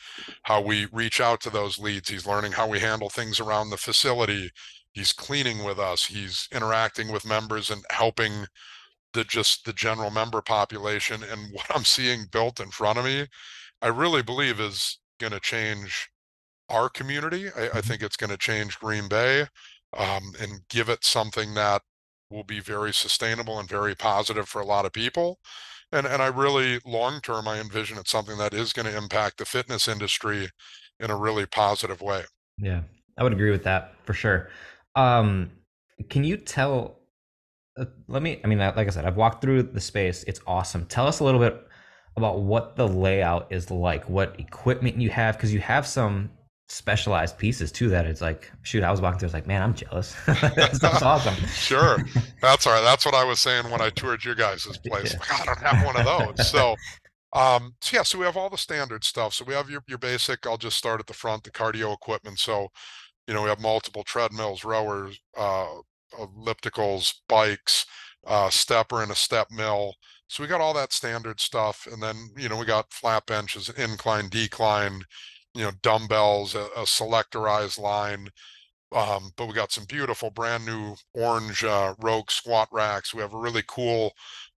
how 0.43 0.61
we 0.61 0.87
reach 0.91 1.21
out 1.21 1.41
to 1.41 1.49
those 1.49 1.79
leads. 1.79 2.09
He's 2.09 2.25
learning 2.25 2.53
how 2.53 2.67
we 2.67 2.79
handle 2.79 3.09
things 3.09 3.39
around 3.39 3.69
the 3.69 3.77
facility 3.77 4.51
he's 4.99 5.13
cleaning 5.13 5.63
with 5.63 5.79
us 5.79 6.05
he's 6.05 6.47
interacting 6.53 7.11
with 7.11 7.25
members 7.25 7.69
and 7.71 7.83
helping 7.91 8.45
the 9.13 9.23
just 9.23 9.65
the 9.65 9.73
general 9.73 10.11
member 10.11 10.41
population 10.41 11.23
and 11.23 11.51
what 11.53 11.65
i'm 11.75 11.85
seeing 11.85 12.25
built 12.31 12.59
in 12.59 12.69
front 12.71 12.99
of 12.99 13.05
me 13.05 13.27
i 13.81 13.87
really 13.87 14.23
believe 14.23 14.59
is 14.59 14.99
going 15.19 15.33
to 15.33 15.39
change 15.39 16.09
our 16.69 16.89
community 16.89 17.49
i, 17.57 17.69
I 17.77 17.81
hmm 17.81 17.81
think 17.81 18.03
it's 18.03 18.17
going 18.17 18.31
to 18.31 18.37
change 18.37 18.79
green 18.79 19.07
bay 19.07 19.47
um, 19.97 20.33
and 20.39 20.61
give 20.69 20.89
it 20.89 21.03
something 21.03 21.53
that 21.55 21.81
will 22.29 22.43
be 22.43 22.59
very 22.59 22.93
sustainable 22.93 23.59
and 23.59 23.69
very 23.69 23.95
positive 23.95 24.47
for 24.49 24.61
a 24.61 24.65
lot 24.65 24.85
of 24.85 24.93
people 24.93 25.39
and 25.91 26.07
and 26.07 26.21
i 26.21 26.27
really 26.27 26.79
long 26.85 27.21
term 27.21 27.47
i 27.47 27.59
envision 27.59 27.97
it's 27.97 28.11
something 28.11 28.37
that 28.37 28.53
is 28.53 28.73
going 28.73 28.85
to 28.87 28.97
impact 28.97 29.37
the 29.37 29.45
fitness 29.45 29.87
industry 29.87 30.49
in 30.99 31.11
a 31.11 31.17
really 31.17 31.45
positive 31.45 32.01
way 32.01 32.25
Yeah. 32.57 32.83
I 33.17 33.23
would 33.23 33.33
agree 33.33 33.51
with 33.51 33.63
that 33.63 33.93
for 34.05 34.13
sure. 34.13 34.49
Um, 34.95 35.51
can 36.09 36.23
you 36.23 36.37
tell? 36.37 36.99
Uh, 37.77 37.85
let 38.07 38.21
me. 38.21 38.39
I 38.43 38.47
mean, 38.47 38.59
like 38.59 38.77
I 38.77 38.89
said, 38.89 39.05
I've 39.05 39.17
walked 39.17 39.41
through 39.41 39.63
the 39.63 39.81
space. 39.81 40.23
It's 40.27 40.41
awesome. 40.47 40.85
Tell 40.85 41.07
us 41.07 41.19
a 41.19 41.23
little 41.23 41.39
bit 41.39 41.67
about 42.15 42.41
what 42.41 42.75
the 42.75 42.87
layout 42.87 43.47
is 43.49 43.71
like, 43.71 44.09
what 44.09 44.39
equipment 44.39 44.97
you 44.97 45.09
have, 45.09 45.35
because 45.35 45.53
you 45.53 45.59
have 45.59 45.87
some 45.87 46.29
specialized 46.67 47.37
pieces 47.37 47.71
too. 47.71 47.89
That 47.89 48.05
it's 48.05 48.21
like, 48.21 48.51
shoot, 48.61 48.83
I 48.83 48.91
was 48.91 49.01
walking 49.01 49.19
through. 49.19 49.27
it's 49.27 49.33
like, 49.33 49.47
man, 49.47 49.61
I'm 49.61 49.73
jealous. 49.73 50.15
that's 50.25 50.83
awesome. 51.01 51.35
Sure. 51.47 51.97
That's 52.41 52.65
all 52.67 52.73
right. 52.73 52.81
That's 52.81 53.05
what 53.05 53.15
I 53.15 53.23
was 53.23 53.39
saying 53.39 53.69
when 53.69 53.81
I 53.81 53.89
toured 53.89 54.23
your 54.23 54.35
guys' 54.35 54.65
place. 54.85 55.13
yeah. 55.13 55.19
Like, 55.19 55.41
I 55.41 55.45
don't 55.45 55.59
have 55.59 55.85
one 55.85 55.97
of 55.97 56.05
those. 56.37 56.47
So, 56.47 56.75
um, 57.33 57.75
so 57.81 57.97
yeah, 57.97 58.03
so 58.03 58.17
we 58.17 58.25
have 58.25 58.37
all 58.37 58.49
the 58.49 58.57
standard 58.57 59.03
stuff. 59.03 59.33
So 59.33 59.45
we 59.45 59.53
have 59.53 59.69
your 59.69 59.83
your 59.87 59.97
basic, 59.97 60.45
I'll 60.47 60.57
just 60.57 60.77
start 60.77 60.99
at 60.99 61.07
the 61.07 61.13
front, 61.13 61.43
the 61.43 61.51
cardio 61.51 61.93
equipment. 61.93 62.39
So, 62.39 62.69
you 63.29 63.35
know, 63.35 63.43
we 63.43 63.49
have 63.49 63.61
multiple 63.61 64.03
treadmills, 64.03 64.65
rowers, 64.65 65.19
uh, 65.37 65.67
ellipticals, 66.19 67.13
bikes, 67.29 67.85
uh, 68.25 68.49
stepper 68.49 69.03
and 69.03 69.11
a 69.11 69.15
step 69.15 69.47
mill. 69.51 69.93
So 70.27 70.43
we 70.43 70.49
got 70.49 70.61
all 70.61 70.73
that 70.73 70.93
standard 70.93 71.39
stuff. 71.39 71.87
And 71.91 72.01
then, 72.01 72.15
you 72.37 72.49
know, 72.49 72.57
we 72.57 72.65
got 72.65 72.91
flat 72.91 73.27
benches, 73.27 73.69
incline, 73.69 74.29
decline, 74.29 75.03
you 75.53 75.63
know, 75.63 75.71
dumbbells, 75.83 76.55
a, 76.55 76.69
a 76.75 76.85
selectorized 76.85 77.79
line, 77.79 78.29
um, 78.95 79.31
but 79.37 79.47
we 79.47 79.53
got 79.53 79.71
some 79.71 79.85
beautiful 79.85 80.31
brand 80.31 80.65
new 80.65 80.95
orange 81.13 81.63
uh, 81.63 81.93
Rogue 81.99 82.31
squat 82.31 82.69
racks. 82.71 83.13
We 83.13 83.21
have 83.21 83.33
a 83.33 83.39
really 83.39 83.63
cool 83.67 84.13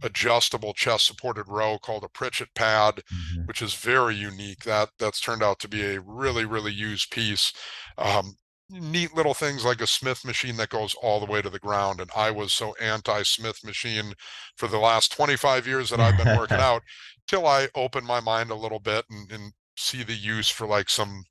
adjustable 0.04 0.74
chest 0.74 1.08
supported 1.08 1.46
row 1.48 1.80
called 1.80 2.04
a 2.04 2.10
Pritchett 2.10 2.54
pad, 2.54 3.02
Mhm. 3.12 3.48
which 3.48 3.62
is 3.62 3.74
very 3.74 4.16
unique. 4.16 4.64
That 4.66 4.90
that's 5.00 5.20
turned 5.20 5.44
out 5.44 5.60
to 5.62 5.68
be 5.68 5.82
a 5.84 6.02
really 6.02 6.46
really 6.46 6.72
used 6.74 7.10
piece. 7.12 7.52
Um, 7.98 8.36
neat 8.70 9.16
little 9.16 9.34
things 9.34 9.66
like 9.66 9.82
a 9.82 9.88
Smith 9.88 10.24
machine 10.24 10.58
that 10.58 10.70
goes 10.70 10.94
all 11.02 11.20
the 11.20 11.32
way 11.32 11.42
to 11.42 11.50
the 11.50 11.60
ground. 11.60 12.00
And 12.00 12.10
I 12.16 12.32
was 12.32 12.54
so 12.54 12.76
anti 12.82 13.24
Smith 13.24 13.64
machine 13.64 14.14
for 14.56 14.68
the 14.68 14.78
last 14.78 15.12
25 15.12 15.68
years 15.68 15.90
that 15.90 16.00
I've 16.00 16.18
been 16.18 16.38
working 16.38 16.58
out 16.60 16.84
till 17.28 17.46
I 17.48 17.70
opened 17.76 18.08
my 18.08 18.20
mind 18.20 18.52
a 18.52 18.56
little 18.56 18.80
bit 18.80 19.06
and, 19.10 19.32
and 19.32 19.54
see 19.78 20.04
the 20.04 20.14
use 20.14 20.50
for 20.50 20.68
like 20.68 20.90
some 20.90 21.24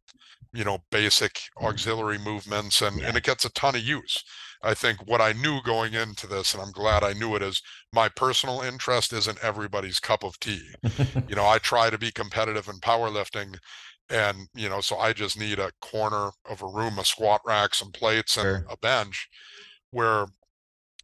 you 0.52 0.64
know 0.64 0.78
basic 0.90 1.40
auxiliary 1.60 2.18
movements 2.18 2.80
and 2.80 3.00
and 3.02 3.16
it 3.16 3.22
gets 3.22 3.44
a 3.44 3.50
ton 3.50 3.74
of 3.74 3.82
use 3.82 4.24
i 4.62 4.72
think 4.72 4.98
what 5.06 5.20
i 5.20 5.32
knew 5.32 5.60
going 5.62 5.92
into 5.92 6.26
this 6.26 6.54
and 6.54 6.62
i'm 6.62 6.72
glad 6.72 7.04
i 7.04 7.12
knew 7.12 7.36
it 7.36 7.42
is 7.42 7.62
my 7.92 8.08
personal 8.08 8.62
interest 8.62 9.12
isn't 9.12 9.38
everybody's 9.42 10.00
cup 10.00 10.24
of 10.24 10.38
tea 10.40 10.62
you 11.28 11.36
know 11.36 11.46
i 11.46 11.58
try 11.58 11.90
to 11.90 11.98
be 11.98 12.10
competitive 12.10 12.68
in 12.68 12.80
powerlifting 12.80 13.56
and 14.10 14.48
you 14.54 14.68
know 14.68 14.80
so 14.80 14.96
i 14.98 15.12
just 15.12 15.38
need 15.38 15.58
a 15.58 15.72
corner 15.80 16.30
of 16.48 16.62
a 16.62 16.66
room 16.66 16.98
a 16.98 17.04
squat 17.04 17.40
rack 17.46 17.74
some 17.74 17.92
plates 17.92 18.36
and 18.36 18.44
sure. 18.44 18.66
a 18.70 18.76
bench 18.78 19.28
where 19.90 20.26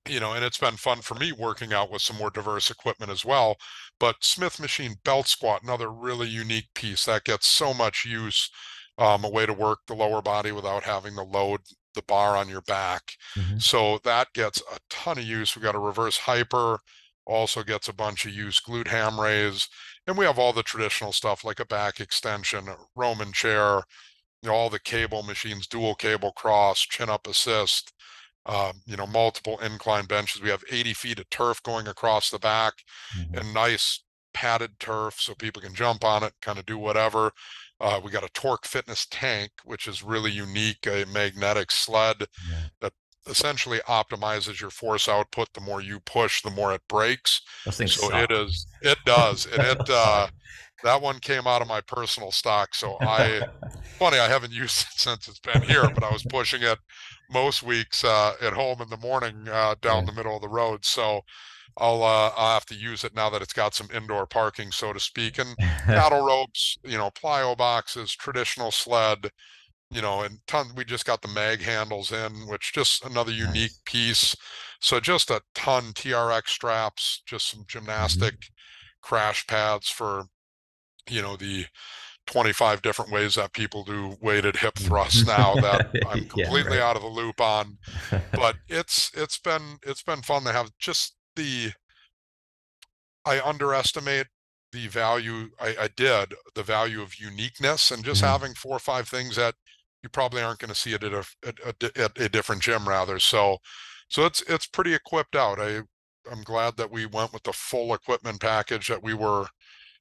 you 0.09 0.21
know 0.21 0.33
and 0.33 0.45
it's 0.45 0.59
been 0.59 0.77
fun 0.77 1.01
for 1.01 1.15
me 1.15 1.33
working 1.33 1.73
out 1.73 1.91
with 1.91 2.03
some 2.03 2.17
more 2.17 2.31
diverse 2.31 2.71
equipment 2.71 3.11
as 3.11 3.25
well 3.25 3.57
but 3.99 4.17
smith 4.21 4.61
machine 4.61 4.97
belt 5.05 5.27
squat 5.27 5.63
another 5.63 5.91
really 5.91 6.29
unique 6.29 6.69
piece 6.75 7.05
that 7.05 7.25
gets 7.25 7.47
so 7.47 7.75
much 7.75 8.05
use 8.05 8.51
um, 8.99 9.25
a 9.25 9.29
way 9.31 9.47
to 9.47 9.53
work 9.53 9.81
the 9.87 9.95
lower 9.95 10.23
body 10.23 10.53
without 10.53 10.85
having 10.85 11.15
to 11.17 11.23
load 11.23 11.61
the 11.95 12.03
bar 12.03 12.37
on 12.37 12.49
your 12.49 12.63
back. 12.63 13.17
hmm 13.35 13.59
So 13.59 13.99
that 14.05 14.29
gets 14.35 14.61
a 14.73 14.79
ton 14.91 15.19
of 15.19 15.25
use. 15.25 15.57
We 15.57 15.63
got 15.63 15.75
a 15.75 15.81
reverse 15.81 16.19
hyper, 16.19 16.79
also 17.27 17.63
gets 17.63 17.89
a 17.89 17.93
bunch 17.93 18.27
of 18.27 18.35
use, 18.35 18.61
glute 18.61 18.89
ham 18.89 19.19
raise, 19.19 19.69
and 20.07 20.19
we 20.19 20.25
have 20.25 20.39
all 20.39 20.53
the 20.53 20.63
traditional 20.63 21.13
stuff 21.13 21.45
like 21.45 21.61
a 21.61 21.67
back 21.67 22.01
extension, 22.01 22.69
Roman 22.95 23.33
chair, 23.33 23.83
you 24.43 24.49
know, 24.51 24.55
all 24.55 24.71
the 24.71 24.81
cable 24.81 25.23
machines, 25.23 25.67
dual 25.67 25.95
cable 25.95 26.33
cross, 26.33 26.81
chin 26.83 27.11
up 27.11 27.27
assist, 27.27 27.93
um, 28.47 28.83
you 28.87 28.97
know, 28.97 29.07
multiple 29.07 29.59
incline 29.61 30.07
benches. 30.07 30.43
We 30.43 30.51
have 30.51 30.65
80 30.71 30.95
feet 30.95 31.19
of 31.19 31.31
turf 31.31 31.63
going 31.63 31.89
across 31.89 32.31
the 32.31 32.39
back 32.39 32.75
hmm 33.13 33.35
and 33.35 33.55
nice 33.55 34.05
padded 34.35 34.79
turf 34.81 35.21
so 35.21 35.35
people 35.35 35.63
can 35.63 35.75
jump 35.75 36.05
on 36.05 36.23
it, 36.25 36.35
kind 36.43 36.59
of 36.59 36.67
do 36.67 36.79
whatever. 36.79 37.33
Uh, 37.81 38.01
we 38.03 38.11
got 38.11 38.25
a 38.25 38.29
Torque 38.31 38.67
Fitness 38.67 39.07
tank, 39.11 39.53
which 39.65 39.87
is 39.89 40.03
really 40.03 40.31
unique, 40.31 40.87
a 40.87 41.05
magnetic 41.07 41.71
sled 41.71 42.27
Yeah. 42.39 42.69
that 42.81 42.93
essentially 43.27 43.81
optimizes 43.89 44.61
your 44.61 44.71
force 44.71 45.09
output. 45.09 45.53
The 45.55 45.61
more 45.61 45.81
you 45.81 46.01
push, 46.01 46.43
the 46.43 46.51
more 46.51 46.73
it 46.73 46.83
breaks. 46.89 47.41
So 47.87 48.11
suck. 48.11 48.31
it 48.31 48.31
is, 48.31 48.67
it 48.83 48.99
does, 49.05 49.47
and 49.47 49.63
it 49.63 49.81
uh, 49.91 50.29
that 50.85 51.01
one 51.01 51.19
came 51.19 51.47
out 51.47 51.63
of 51.63 51.69
my 51.69 51.81
personal 51.81 52.31
stock. 52.31 52.75
So 52.75 52.97
I, 53.01 53.43
funny, 53.99 54.19
I 54.19 54.29
haven't 54.29 54.53
used 54.53 54.83
it 54.83 54.89
since 54.97 55.29
it's 55.29 55.41
been 55.41 55.63
here, 55.63 55.89
but 55.91 56.05
I 56.05 56.13
was 56.13 56.25
pushing 56.29 56.63
it 56.63 56.79
most 57.31 57.63
weeks 57.63 58.05
uh, 58.05 58.35
at 58.41 58.53
home 58.53 58.81
in 58.81 58.91
the 58.91 58.99
morning 58.99 59.49
uh, 59.51 59.75
down 59.81 60.05
the 60.05 60.13
middle 60.13 60.37
of 60.37 60.43
the 60.43 60.49
road. 60.49 60.85
So 60.85 61.23
I'll 61.79 62.03
uh, 62.03 62.31
I'll 62.37 62.55
have 62.55 62.67
to 62.67 62.75
use 62.75 63.03
it 63.03 63.15
now 63.15 63.31
that 63.31 63.43
it's 63.43 63.53
got 63.53 63.75
some 63.75 63.89
indoor 63.93 64.27
parking, 64.27 64.71
so 64.71 64.93
to 64.93 65.01
speak. 65.01 65.39
And 65.39 65.57
paddle 65.59 66.25
ropes, 66.25 66.79
you 66.85 66.99
know, 66.99 67.11
plyo 67.11 67.57
boxes, 67.57 68.13
traditional 68.13 68.71
sled, 68.71 69.31
you 69.95 70.03
know, 70.03 70.23
and 70.23 70.41
ton. 70.47 70.69
We 70.77 70.85
just 70.85 71.07
got 71.07 71.23
the 71.23 71.29
mag 71.29 71.63
handles 71.63 72.13
in, 72.13 72.49
which 72.49 72.73
just 72.75 73.05
another 73.05 73.33
unique 73.33 73.73
Nice. 73.73 73.81
piece. 73.87 74.37
So 74.81 75.01
just 75.01 75.31
a 75.31 75.43
ton 75.55 75.93
TRX 75.95 76.51
straps, 76.51 77.23
just 77.27 77.49
some 77.51 77.65
gymnastic 77.69 78.35
crash 79.03 79.47
pads 79.47 79.89
for, 79.91 80.25
you 81.11 81.23
know, 81.23 81.37
the 81.37 81.67
25 82.27 82.83
different 82.83 83.13
ways 83.13 83.35
that 83.37 83.53
people 83.53 83.85
do 83.85 84.17
weighted 84.23 84.57
hip 84.57 84.77
thrusts 84.79 85.27
now 85.27 85.59
that 85.59 85.83
I'm 86.05 86.25
Yeah, 86.25 86.27
completely 86.27 86.81
right. 86.81 86.81
out 86.81 86.97
of 86.97 87.03
the 87.03 87.09
loop 87.09 87.41
on. 87.41 87.79
But 88.35 88.57
it's 88.69 89.13
it's 89.15 89.39
been 89.39 89.79
it's 89.85 90.03
been 90.05 90.23
fun 90.23 90.45
to 90.45 90.53
have 90.53 90.73
just 90.79 91.17
the 91.37 91.73
I 93.25 93.41
underestimate 93.41 94.29
the 94.73 94.89
value 94.89 95.51
I, 95.61 95.77
I 95.83 95.89
did 95.89 96.35
the 96.55 96.63
value 96.63 97.01
of 97.03 97.19
uniqueness 97.21 97.91
and 97.91 98.05
just 98.05 98.21
Mhm. 98.21 98.23
having 98.23 98.55
four 98.55 98.73
or 98.77 98.81
five 98.81 99.09
things 99.09 99.37
that 99.37 99.55
you 100.05 100.11
probably 100.11 100.43
aren't 100.43 100.61
going 100.61 100.71
to 100.71 100.77
see 100.77 100.95
at 100.95 101.05
a, 101.05 101.25
at, 101.47 101.57
a 101.83 101.93
at 102.01 102.21
a 102.21 102.31
different 102.31 102.63
gym 102.63 102.89
rather 102.89 103.19
so 103.21 103.59
so 104.11 104.27
it's 104.27 104.43
it's 104.43 104.67
pretty 104.69 104.95
equipped 104.95 105.37
out 105.37 105.61
I 105.61 105.83
I'm 106.31 106.43
glad 106.45 106.77
that 106.79 106.91
we 106.93 107.07
went 107.07 107.33
with 107.35 107.45
the 107.45 107.55
full 107.55 107.95
equipment 107.95 108.41
package 108.41 108.89
that 108.89 109.03
we 109.03 109.15
were 109.15 109.49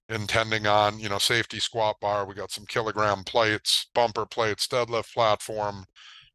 intending 0.09 0.67
on 0.67 0.99
you 0.99 1.09
know 1.09 1.17
safety 1.19 1.59
squat 1.59 1.97
bar 2.01 2.25
we 2.27 2.35
got 2.35 2.51
some 2.51 2.65
kilogram 2.65 3.23
plates 3.23 3.87
bumper 3.95 4.25
plates 4.25 4.67
deadlift 4.67 5.13
platform 5.13 5.85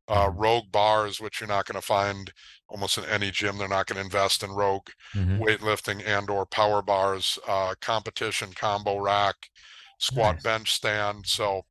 uh, 0.08 0.30
rogue 0.34 0.70
bars 0.72 1.20
which 1.20 1.40
you're 1.40 1.48
not 1.48 1.66
going 1.66 1.80
to 1.80 1.86
find 1.86 2.32
almost 2.68 2.98
in 2.98 3.04
any 3.06 3.30
gym 3.30 3.58
they're 3.58 3.68
not 3.68 3.86
going 3.86 3.98
to 3.98 4.04
invest 4.04 4.42
in 4.42 4.50
rogue 4.50 4.88
Mhm. 5.14 5.46
weightlifting 5.46 6.04
and 6.06 6.30
or 6.30 6.46
power 6.46 6.82
bars, 6.82 7.38
uh, 7.48 7.74
competition 7.80 8.52
combo 8.54 8.98
rack, 8.98 9.50
squat 9.98 10.36
Nice. 10.36 10.42
bench 10.42 10.72
stand. 10.72 11.26
So 11.26 11.62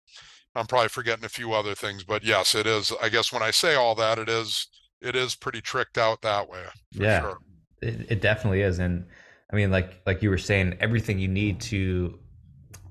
I'm 0.58 0.66
probably 0.68 0.90
forgetting 0.90 1.24
a 1.26 1.30
few 1.30 1.54
other 1.54 1.76
things, 1.76 2.04
but 2.04 2.24
yes, 2.24 2.56
it 2.56 2.66
is. 2.68 2.92
I 3.02 3.10
guess 3.10 3.32
when 3.32 3.44
I 3.44 3.52
say 3.52 3.76
all 3.76 3.96
that, 3.96 4.18
it 4.20 4.28
is 4.30 4.68
it 5.02 5.16
is 5.16 5.36
pretty 5.36 5.62
tricked 5.62 5.98
out 5.98 6.22
that 6.24 6.50
way 6.50 6.64
for 6.96 7.04
Yeah. 7.04 7.22
sure. 7.22 7.38
It, 7.82 8.12
it 8.12 8.22
definitely 8.22 8.62
is, 8.62 8.80
and 8.80 9.06
I 9.54 9.56
mean, 9.56 9.70
like 9.72 10.02
like 10.08 10.22
you 10.24 10.30
were 10.32 10.38
saying, 10.40 10.78
everything 10.80 11.20
you 11.20 11.28
need 11.28 11.62
to, 11.62 12.18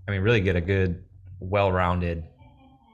I 0.07 0.13
mean, 0.13 0.21
really 0.23 0.41
get 0.41 0.55
a 0.55 0.61
good, 0.61 1.05
well-rounded 1.41 2.23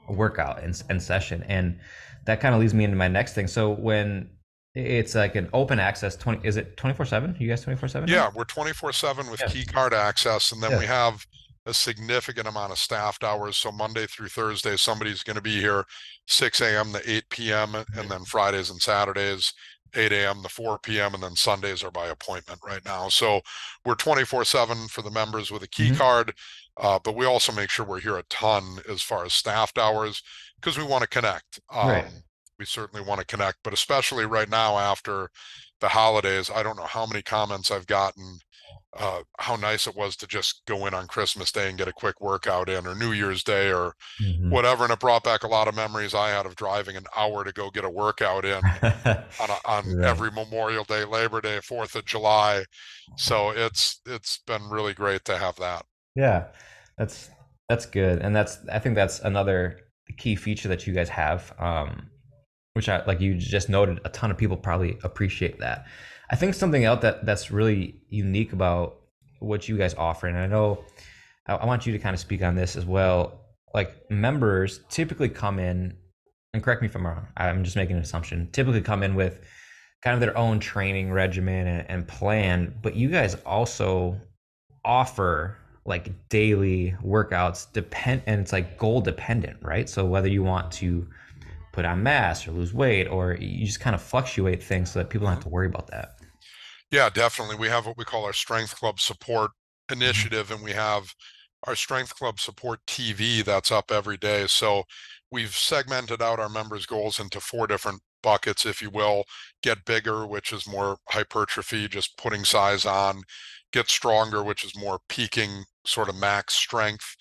workout 0.09 0.63
and, 0.63 0.81
and 0.89 1.01
session, 1.01 1.43
and 1.43 1.79
that 2.25 2.39
kind 2.41 2.55
of 2.55 2.61
leads 2.61 2.73
me 2.73 2.83
into 2.83 2.95
my 2.97 3.07
next 3.07 3.33
thing. 3.33 3.47
So 3.47 3.71
when 3.71 4.29
it's 4.75 5.13
like 5.13 5.35
an 5.35 5.49
open 5.53 5.77
access 5.79 6.15
twenty, 6.15 6.45
is 6.47 6.57
it 6.57 6.75
twenty 6.77 6.95
four 6.95 7.05
seven? 7.05 7.35
You 7.39 7.47
guys 7.47 7.61
twenty 7.61 7.77
four 7.77 7.87
seven? 7.89 8.09
Yeah, 8.09 8.31
we're 8.33 8.45
24/7 8.45 9.29
with 9.29 9.39
Yeah. 9.41 9.47
key 9.47 9.65
card 9.65 9.93
access, 9.93 10.51
and 10.51 10.63
then 10.63 10.71
Yeah. 10.71 10.79
we 10.79 10.85
have 10.87 11.25
a 11.65 11.73
significant 11.73 12.47
amount 12.47 12.71
of 12.71 12.77
staffed 12.77 13.23
hours. 13.23 13.57
So 13.57 13.71
Monday 13.71 14.05
through 14.07 14.29
Thursday, 14.29 14.75
somebody's 14.77 15.23
going 15.23 15.35
to 15.37 15.41
be 15.41 15.59
here 15.59 15.85
6 16.27 16.61
a.m. 16.79 16.93
to 16.93 17.01
8 17.09 17.51
p.m. 17.53 17.75
and 17.95 18.09
then 18.09 18.25
Fridays 18.25 18.69
and 18.69 18.81
Saturdays 18.81 19.53
8 19.95 20.11
a.m. 20.29 20.41
to 20.43 20.49
4 20.49 20.99
p.m. 20.99 21.13
and 21.13 21.23
then 21.23 21.35
Sundays 21.35 21.83
are 21.83 21.91
by 21.91 22.07
appointment 22.07 22.59
right 22.65 22.83
now. 22.85 23.09
So 23.09 23.41
we're 23.85 23.95
24/7 23.95 24.87
for 24.89 25.01
the 25.01 25.11
members 25.11 25.51
with 25.51 25.63
a 25.63 25.67
key 25.67 25.89
Mhm. 25.89 25.91
card, 25.91 26.33
uh, 26.77 26.99
but 27.03 27.15
we 27.15 27.25
also 27.25 27.51
make 27.51 27.69
sure 27.69 27.85
we're 27.85 27.99
here 27.99 28.17
a 28.17 28.23
ton 28.23 28.79
as 28.89 29.01
far 29.01 29.25
as 29.25 29.33
staffed 29.33 29.77
hours 29.77 30.21
because 30.59 30.77
we 30.77 30.83
want 30.83 31.01
to 31.03 31.07
connect. 31.07 31.59
Um, 31.71 32.05
Right. 32.05 32.23
We 32.59 32.65
certainly 32.65 33.03
want 33.03 33.19
to 33.19 33.25
connect, 33.25 33.57
but 33.63 33.73
especially 33.73 34.25
right 34.25 34.47
now 34.47 34.77
after 34.77 35.29
the 35.79 35.89
holidays, 35.89 36.49
I 36.53 36.61
don't 36.63 36.77
know 36.77 36.85
how 36.85 37.05
many 37.05 37.21
comments 37.23 37.71
I've 37.71 37.87
gotten 37.87 38.39
uh, 38.97 39.23
how 39.39 39.55
nice 39.55 39.87
it 39.87 39.95
was 39.95 40.15
to 40.17 40.27
just 40.27 40.63
go 40.65 40.85
in 40.85 40.93
on 40.93 41.07
Christmas 41.07 41.51
Day 41.51 41.69
and 41.69 41.77
get 41.77 41.87
a 41.87 41.93
quick 41.93 42.21
workout 42.21 42.69
in, 42.69 42.87
or 42.87 42.95
New 42.95 43.11
Year's 43.11 43.43
Day, 43.43 43.71
or 43.71 43.95
Mhm. 44.19 44.53
whatever. 44.53 44.83
And 44.85 44.93
it 44.93 44.99
brought 44.99 45.23
back 45.23 45.43
a 45.43 45.47
lot 45.47 45.67
of 45.67 45.75
memories 45.75 46.13
I 46.15 46.29
had 46.29 46.45
of 46.45 46.55
driving 46.55 46.97
an 46.97 47.05
hour 47.15 47.43
to 47.43 47.53
go 47.53 47.71
get 47.71 47.85
a 47.85 47.89
workout 47.89 48.45
in 48.45 48.71
on 49.39 49.49
a, 49.51 49.57
on 49.65 49.95
Right. 49.95 50.03
every 50.03 50.31
Memorial 50.31 50.83
Day, 50.83 51.05
Labor 51.05 51.41
Day, 51.41 51.59
Fourth 51.61 51.95
of 51.95 52.05
July. 52.05 52.65
So 53.15 53.51
it's 53.51 54.01
it's 54.05 54.39
been 54.47 54.69
really 54.69 54.93
great 54.93 55.25
to 55.25 55.37
have 55.37 55.55
that. 55.57 55.85
Yeah, 56.15 56.47
that's 56.97 57.29
that's 57.69 57.85
good, 57.85 58.19
and 58.21 58.35
that's 58.35 58.59
I 58.71 58.79
think 58.79 58.95
that's 58.95 59.19
another 59.21 59.79
key 60.17 60.35
feature 60.35 60.69
that 60.69 60.85
you 60.85 60.93
guys 60.93 61.09
have, 61.09 61.53
um, 61.59 62.09
which 62.73 62.89
I 62.89 63.05
like 63.05 63.21
you 63.21 63.35
just 63.35 63.69
noted. 63.69 64.01
A 64.05 64.09
ton 64.09 64.31
of 64.31 64.37
people 64.37 64.57
probably 64.57 64.97
appreciate 65.03 65.59
that. 65.59 65.85
I 66.29 66.35
think 66.35 66.53
something 66.53 66.83
else 66.83 67.01
that 67.01 67.25
that's 67.25 67.51
really 67.51 68.01
unique 68.09 68.53
about 68.53 68.97
what 69.39 69.67
you 69.67 69.77
guys 69.77 69.93
offer, 69.95 70.27
and 70.27 70.37
I 70.37 70.47
know 70.47 70.83
I, 71.47 71.55
I 71.55 71.65
want 71.65 71.85
you 71.85 71.93
to 71.93 71.99
kind 71.99 72.13
of 72.13 72.19
speak 72.19 72.41
on 72.41 72.55
this 72.55 72.75
as 72.75 72.85
well. 72.85 73.41
Like 73.73 74.09
members 74.09 74.81
typically 74.89 75.29
come 75.29 75.59
in, 75.59 75.95
and 76.53 76.63
correct 76.63 76.81
me 76.81 76.87
if 76.87 76.95
I'm 76.95 77.05
wrong. 77.05 77.27
I'm 77.37 77.63
just 77.63 77.75
making 77.75 77.95
an 77.95 78.01
assumption. 78.01 78.49
Typically 78.51 78.81
come 78.81 79.03
in 79.03 79.15
with 79.15 79.41
kind 80.01 80.13
of 80.13 80.19
their 80.19 80.37
own 80.37 80.59
training 80.59 81.11
regimen 81.11 81.67
and, 81.67 81.89
and 81.89 82.07
plan, 82.07 82.73
but 82.81 82.95
you 82.95 83.09
guys 83.09 83.35
also 83.45 84.19
offer 84.85 85.57
like 85.85 86.29
daily 86.29 86.95
workouts 87.03 87.71
depend 87.73 88.21
and 88.25 88.41
it's 88.41 88.53
like 88.53 88.77
goal 88.77 89.01
dependent 89.01 89.57
right 89.61 89.89
so 89.89 90.05
whether 90.05 90.27
you 90.27 90.43
want 90.43 90.71
to 90.71 91.05
put 91.73 91.83
on 91.83 92.01
mass 92.01 92.47
or 92.47 92.51
lose 92.51 92.73
weight 92.73 93.07
or 93.07 93.35
you 93.41 93.65
just 93.65 93.81
kind 93.81 93.95
of 93.95 94.01
fluctuate 94.01 94.63
things 94.63 94.91
so 94.91 94.99
that 94.99 95.09
people 95.09 95.25
don't 95.25 95.35
have 95.35 95.43
to 95.43 95.49
worry 95.49 95.67
about 95.67 95.87
that 95.87 96.11
Yeah, 96.91 97.09
definitely. 97.09 97.55
We 97.57 97.67
have 97.67 97.85
what 97.87 97.97
we 97.97 98.05
call 98.05 98.23
our 98.23 98.33
Strength 98.33 98.75
Club 98.75 98.99
Support 98.99 99.51
mm-hmm. 99.51 100.01
Initiative, 100.01 100.51
and 100.51 100.63
we 100.63 100.71
have 100.71 101.13
our 101.65 101.75
Strength 101.75 102.15
Club 102.15 102.39
Support 102.39 102.79
TV 102.85 103.43
that's 103.43 103.71
up 103.71 103.91
every 103.91 104.17
day. 104.17 104.45
So 104.47 104.83
we've 105.31 105.55
segmented 105.55 106.21
out 106.21 106.39
our 106.39 106.49
members' 106.49 106.85
goals 106.85 107.19
into 107.19 107.39
four 107.39 107.65
different 107.65 108.01
buckets, 108.21 108.65
if 108.65 108.81
you 108.81 108.91
will. 108.91 109.23
Get 109.63 109.85
bigger, 109.85 110.27
which 110.27 110.53
is 110.53 110.67
more 110.67 110.97
hypertrophy, 111.09 111.87
just 111.87 112.17
putting 112.17 112.45
size 112.45 112.85
on. 112.85 113.23
Get 113.71 113.89
stronger, 113.89 114.43
which 114.43 114.63
is 114.63 114.77
more 114.77 114.99
peaking, 115.09 115.63
sort 115.85 116.09
of 116.09 116.15
max 116.15 116.53
strength. 116.53 117.15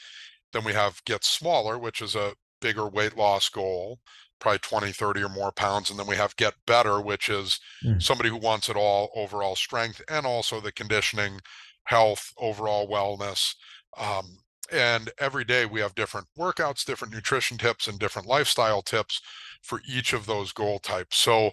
Then 0.53 0.65
we 0.65 0.75
have 0.75 1.01
get 1.07 1.25
smaller, 1.25 1.79
which 1.79 2.03
is 2.03 2.15
a 2.15 2.35
bigger 2.61 2.88
weight 2.88 3.17
loss 3.17 3.49
goal, 3.49 4.01
probably 4.43 4.59
20, 4.61 4.93
30 4.93 5.23
or 5.25 5.31
more 5.31 5.53
pounds. 5.53 5.91
And 5.91 5.99
then 5.99 6.07
we 6.09 6.17
have 6.17 6.37
get 6.37 6.55
better, 6.67 7.01
which 7.01 7.31
is 7.31 7.61
Mm. 7.85 7.99
somebody 7.99 8.29
who 8.31 8.37
wants 8.37 8.69
it 8.69 8.77
all 8.77 9.11
overall 9.15 9.57
strength 9.57 10.03
and 10.09 10.27
also 10.27 10.61
the 10.61 10.73
conditioning, 10.73 11.41
health, 11.85 12.33
overall 12.39 12.89
wellness. 12.89 13.55
Um, 13.97 14.39
and 14.73 15.11
every 15.19 15.45
day 15.45 15.67
we 15.67 15.81
have 15.81 15.95
different 15.95 16.29
workouts, 16.39 16.85
different 16.85 17.15
nutrition 17.15 17.59
tips, 17.59 17.89
and 17.89 17.99
different 17.99 18.29
lifestyle 18.29 18.83
tips 18.83 19.21
for 19.63 19.81
each 19.87 20.13
of 20.13 20.27
those 20.27 20.53
goal 20.53 20.79
types. 20.79 21.19
So 21.19 21.53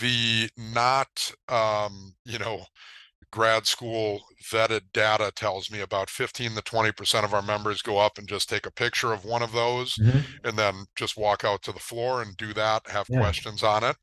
the 0.00 0.50
not, 0.56 1.32
um, 1.48 2.14
you 2.24 2.38
know, 2.38 2.66
grad 3.30 3.66
school 3.66 4.20
vetted 4.50 4.80
data 4.92 5.30
tells 5.34 5.70
me 5.70 5.80
about 5.80 6.08
15 6.10 6.52
to 6.54 6.62
20% 6.62 7.24
of 7.24 7.34
our 7.34 7.42
members 7.42 7.82
go 7.82 7.98
up 7.98 8.18
and 8.18 8.28
just 8.28 8.48
take 8.48 8.66
a 8.66 8.70
picture 8.70 9.12
of 9.12 9.24
one 9.24 9.42
of 9.42 9.52
those 9.52 9.94
Mhm. 9.96 10.24
and 10.44 10.58
then 10.58 10.86
just 10.96 11.16
walk 11.16 11.44
out 11.44 11.62
to 11.62 11.72
the 11.72 11.78
floor 11.80 12.22
and 12.22 12.36
do 12.36 12.54
that, 12.54 12.88
have 12.88 13.06
Yeah. 13.10 13.20
questions 13.20 13.62
on 13.62 13.84
it. 13.84 13.96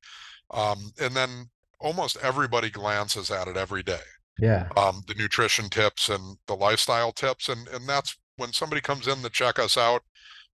Um, 0.51 0.91
and 0.99 1.15
then 1.15 1.49
almost 1.79 2.17
everybody 2.17 2.69
glances 2.69 3.31
at 3.31 3.47
it 3.47 3.57
every 3.57 3.83
day. 3.83 4.03
yeah 4.37 4.67
Um, 4.75 5.01
the 5.07 5.13
nutrition 5.15 5.69
tips 5.69 6.09
and 6.09 6.37
the 6.47 6.55
lifestyle 6.55 7.11
tips. 7.13 7.47
And, 7.49 7.67
and 7.69 7.87
that's 7.87 8.17
when 8.35 8.51
somebody 8.53 8.81
comes 8.81 9.07
in 9.07 9.21
to 9.23 9.29
check 9.29 9.57
us 9.59 9.77
out, 9.77 10.03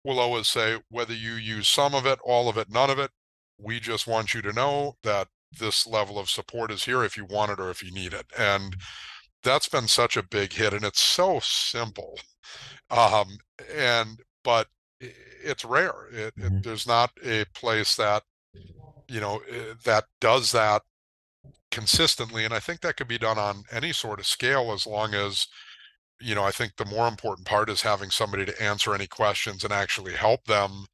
we'll 0.04 0.18
always 0.18 0.48
say, 0.48 0.80
whether 0.88 1.14
you 1.14 1.34
use 1.34 1.68
some 1.68 1.94
of 1.94 2.04
it, 2.06 2.18
all 2.24 2.48
of 2.48 2.58
it, 2.58 2.68
none 2.70 2.90
of 2.90 2.98
it, 2.98 3.10
we 3.56 3.80
just 3.80 4.06
want 4.06 4.34
you 4.34 4.42
to 4.42 4.52
know 4.52 4.96
that 5.04 5.28
this 5.52 5.86
level 5.86 6.18
of 6.18 6.28
support 6.30 6.70
is 6.70 6.84
here 6.84 7.02
if 7.04 7.16
you 7.16 7.24
want 7.24 7.50
it 7.50 7.60
or 7.60 7.70
if 7.70 7.82
you 7.82 7.92
need 7.92 8.12
it. 8.12 8.26
And 8.36 8.76
that's 9.42 9.68
been 9.68 9.88
such 9.88 10.16
a 10.16 10.22
big 10.22 10.52
hit 10.52 10.72
and 10.72 10.84
it's 10.84 11.00
so 11.00 11.40
simple. 11.42 12.18
Um, 12.90 13.38
and, 13.74 14.20
but 14.42 14.68
it's 15.00 15.64
rare. 15.64 16.08
It, 16.12 16.34
it, 16.36 16.52
Mhm. 16.52 16.62
there's 16.64 16.86
not 16.86 17.10
a 17.24 17.44
place 17.54 17.94
that, 17.96 18.24
you 19.08 19.20
know, 19.20 19.38
eh, 19.48 19.74
that 19.84 20.06
does 20.20 20.52
that 20.52 20.82
consistently. 21.70 22.44
And 22.44 22.54
I 22.54 22.60
think 22.60 22.80
that 22.80 22.96
could 22.96 23.08
be 23.08 23.18
done 23.18 23.38
on 23.38 23.64
any 23.70 23.92
sort 23.92 24.20
of 24.20 24.26
scale 24.26 24.72
as 24.72 24.86
long 24.86 25.14
as, 25.14 25.46
you 26.20 26.34
know, 26.34 26.44
I 26.44 26.50
think 26.50 26.76
the 26.76 26.84
more 26.84 27.06
important 27.08 27.46
part 27.46 27.70
is 27.70 27.82
having 27.82 28.10
somebody 28.10 28.44
to 28.46 28.62
answer 28.62 28.94
any 28.94 29.06
questions 29.06 29.64
and 29.64 29.72
actually 29.72 30.14
help 30.14 30.44
them 30.44 30.86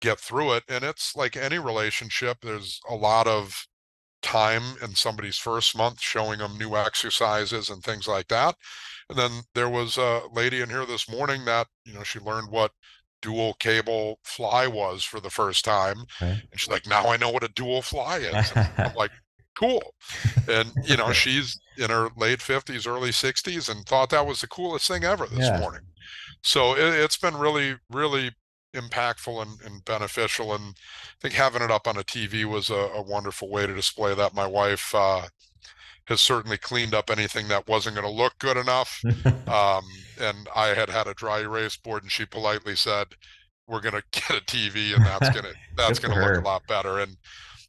get 0.00 0.20
through 0.20 0.52
it. 0.52 0.64
And 0.68 0.84
it's 0.84 1.16
like 1.16 1.36
any 1.36 1.58
relationship, 1.58 2.38
there's 2.42 2.80
a 2.88 2.94
lot 2.94 3.26
of 3.26 3.66
time 4.22 4.62
in 4.82 4.94
somebody's 4.94 5.38
first 5.38 5.76
month 5.76 6.00
showing 6.00 6.38
them 6.38 6.58
new 6.58 6.76
exercises 6.76 7.70
and 7.70 7.82
things 7.82 8.08
like 8.08 8.28
that. 8.28 8.56
And 9.08 9.18
then 9.18 9.42
there 9.54 9.68
was 9.68 9.96
a 9.96 10.22
lady 10.32 10.60
in 10.60 10.70
here 10.70 10.86
this 10.86 11.08
morning 11.10 11.44
that, 11.46 11.68
you 11.84 11.94
know, 11.94 12.02
she 12.02 12.18
learned 12.20 12.50
what 12.50 12.72
dual 13.22 13.54
cable 13.54 14.18
fly 14.24 14.66
was 14.66 15.04
for 15.04 15.20
the 15.20 15.30
first 15.30 15.64
time. 15.64 15.98
Right. 16.20 16.42
And 16.52 16.60
she's 16.60 16.70
like, 16.70 16.86
now 16.86 17.08
I 17.08 17.16
know 17.16 17.30
what 17.30 17.44
a 17.44 17.48
dual 17.48 17.82
fly 17.82 18.18
is. 18.18 18.50
And 18.50 18.86
I'm 18.86 18.94
like, 18.94 19.12
cool. 19.58 19.94
And, 20.46 20.74
you 20.82 20.96
know, 20.96 21.12
she's 21.12 21.60
in 21.76 21.90
her 21.90 22.10
late 22.16 22.40
50s, 22.40 22.86
early 22.86 23.12
60s 23.12 23.68
and 23.68 23.84
thought 23.86 24.10
that 24.10 24.26
was 24.26 24.40
the 24.40 24.48
coolest 24.48 24.88
thing 24.88 25.04
ever 25.04 25.26
this 25.26 25.52
Yeah. 25.52 25.54
morning. 25.54 25.82
So 26.42 26.74
it, 26.76 26.94
it's 26.94 27.18
been 27.18 27.36
really, 27.36 27.76
really 27.90 28.32
impactful 28.74 29.42
and, 29.42 29.60
and 29.64 29.84
beneficial. 29.84 30.54
And 30.54 30.74
I 30.74 31.20
think 31.20 31.34
having 31.34 31.62
it 31.62 31.70
up 31.70 31.86
on 31.86 31.96
a 31.96 32.02
TV 32.02 32.44
was 32.44 32.70
a, 32.70 32.74
a 32.74 33.02
wonderful 33.02 33.48
way 33.48 33.66
to 33.66 33.74
display 33.74 34.14
that. 34.14 34.34
My 34.34 34.46
wife 34.46 34.94
uh, 34.94 35.28
has 36.06 36.20
certainly 36.20 36.58
cleaned 36.58 36.94
up 36.94 37.10
anything 37.10 37.48
that 37.48 37.68
wasn't 37.68 37.96
going 37.96 38.06
to 38.06 38.12
look 38.12 38.38
good 38.38 38.56
enough. 38.56 39.02
Um, 39.48 39.84
and 40.20 40.46
I 40.54 40.74
had 40.74 40.90
had 40.90 41.06
a 41.06 41.14
dry 41.14 41.40
erase 41.40 41.78
board, 41.78 42.02
and 42.02 42.12
she 42.12 42.26
politely 42.26 42.76
said, 42.76 43.06
"We're 43.66 43.80
going 43.80 43.94
to 43.98 44.02
get 44.10 44.30
a 44.30 44.44
TV, 44.44 44.94
and 44.94 45.06
that's 45.06 45.30
going 45.30 45.44
to 45.50 45.54
that's 45.74 45.98
going 45.98 46.14
to 46.14 46.20
look 46.20 46.44
a 46.44 46.46
lot 46.46 46.66
better." 46.68 46.98
And 46.98 47.16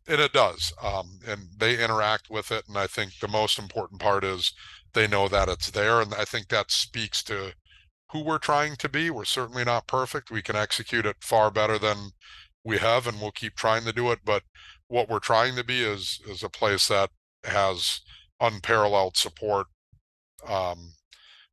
and 0.05 0.19
it 0.19 0.33
does. 0.33 0.73
Um, 0.83 1.19
and 1.25 1.43
they 1.57 1.81
interact 1.81 2.29
with 2.29 2.51
it, 2.51 2.65
and 2.67 2.77
I 2.77 2.85
think 2.85 3.19
the 3.19 3.29
most 3.29 3.57
important 3.57 4.01
part 4.01 4.25
is 4.25 4.51
they 4.93 5.07
know 5.07 5.29
that 5.29 5.47
it's 5.47 5.71
there, 5.71 6.01
and 6.01 6.13
I 6.13 6.25
think 6.25 6.49
that 6.49 6.69
speaks 6.69 7.23
to 7.23 7.53
who 8.11 8.23
we're 8.23 8.39
trying 8.39 8.75
to 8.77 8.89
be. 8.89 9.09
We're 9.09 9.25
certainly 9.25 9.63
not 9.63 9.87
perfect. 9.87 10.31
We 10.31 10.41
can 10.41 10.55
execute 10.55 11.05
it 11.05 11.17
far 11.21 11.51
better 11.51 11.77
than 11.77 12.11
we 12.63 12.77
have, 12.77 13.07
and 13.07 13.19
we'll 13.21 13.31
keep 13.31 13.55
trying 13.55 13.83
to 13.85 13.93
do 13.93 14.11
it. 14.11 14.19
But 14.25 14.43
what 14.87 15.09
we're 15.09 15.19
trying 15.19 15.55
to 15.55 15.63
be 15.63 15.81
is 15.81 16.19
is 16.27 16.43
a 16.43 16.49
place 16.49 16.87
that 16.87 17.09
has 17.43 18.01
unparalleled 18.41 19.15
support 19.17 19.67
um, 20.47 20.93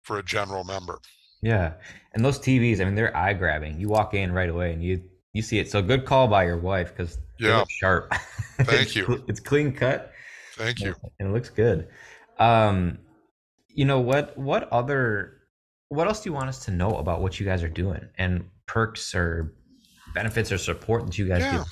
for 0.03 0.19
a 0.19 0.23
general 0.25 0.65
member. 0.65 0.99
Yeah, 1.43 1.75
and 2.15 2.25
those 2.25 2.39
TVs, 2.39 2.81
I 2.81 2.85
mean, 2.85 2.95
they're 2.95 3.17
eye 3.17 3.35
grabbing. 3.35 3.79
You 3.79 3.89
walk 3.89 4.15
in 4.15 4.33
right 4.33 4.49
away 4.49 4.73
and 4.73 4.83
you 4.83 5.03
you 5.33 5.43
see 5.43 5.59
it. 5.59 5.71
So 5.71 5.83
good 5.83 6.07
call 6.07 6.29
by 6.29 6.45
your 6.45 6.57
wife 6.57 6.97
because 6.97 7.19
Yeah. 7.39 7.65
sharp. 7.69 8.13
Thank 8.63 8.71
It's 8.89 8.97
you. 8.97 9.25
It's 9.29 9.41
clean 9.41 9.73
cut 9.73 10.13
Thank 10.55 10.81
you. 10.81 10.95
and 11.21 11.29
it 11.29 11.33
looks 11.33 11.51
good. 11.51 11.89
Um, 12.39 12.99
you 13.69 13.85
know 13.85 14.01
what? 14.01 14.37
What 14.39 14.69
other? 14.73 15.36
What 15.89 16.09
else 16.09 16.23
do 16.23 16.31
you 16.31 16.35
want 16.35 16.49
us 16.49 16.65
to 16.65 16.71
know 16.71 16.97
about 16.97 17.21
what 17.21 17.39
you 17.39 17.47
guys 17.47 17.63
are 17.63 17.69
doing 17.69 18.09
and 18.19 18.45
perks 18.67 19.15
or 19.15 19.55
benefits 20.15 20.51
or 20.51 20.59
support 20.59 21.07
that 21.07 21.19
you 21.19 21.29
guys 21.29 21.41
Yeah. 21.41 21.65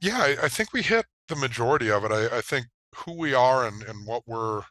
Yeah, 0.00 0.18
I, 0.18 0.36
I 0.44 0.48
think 0.48 0.72
we 0.72 0.82
hit 0.82 1.06
the 1.28 1.36
majority 1.36 1.88
of 1.88 2.04
it. 2.04 2.10
I, 2.10 2.38
I 2.38 2.40
think 2.40 2.66
who 2.94 3.16
we 3.16 3.34
are 3.34 3.66
and, 3.66 3.82
and 3.84 4.04
what 4.04 4.26
we're 4.26 4.62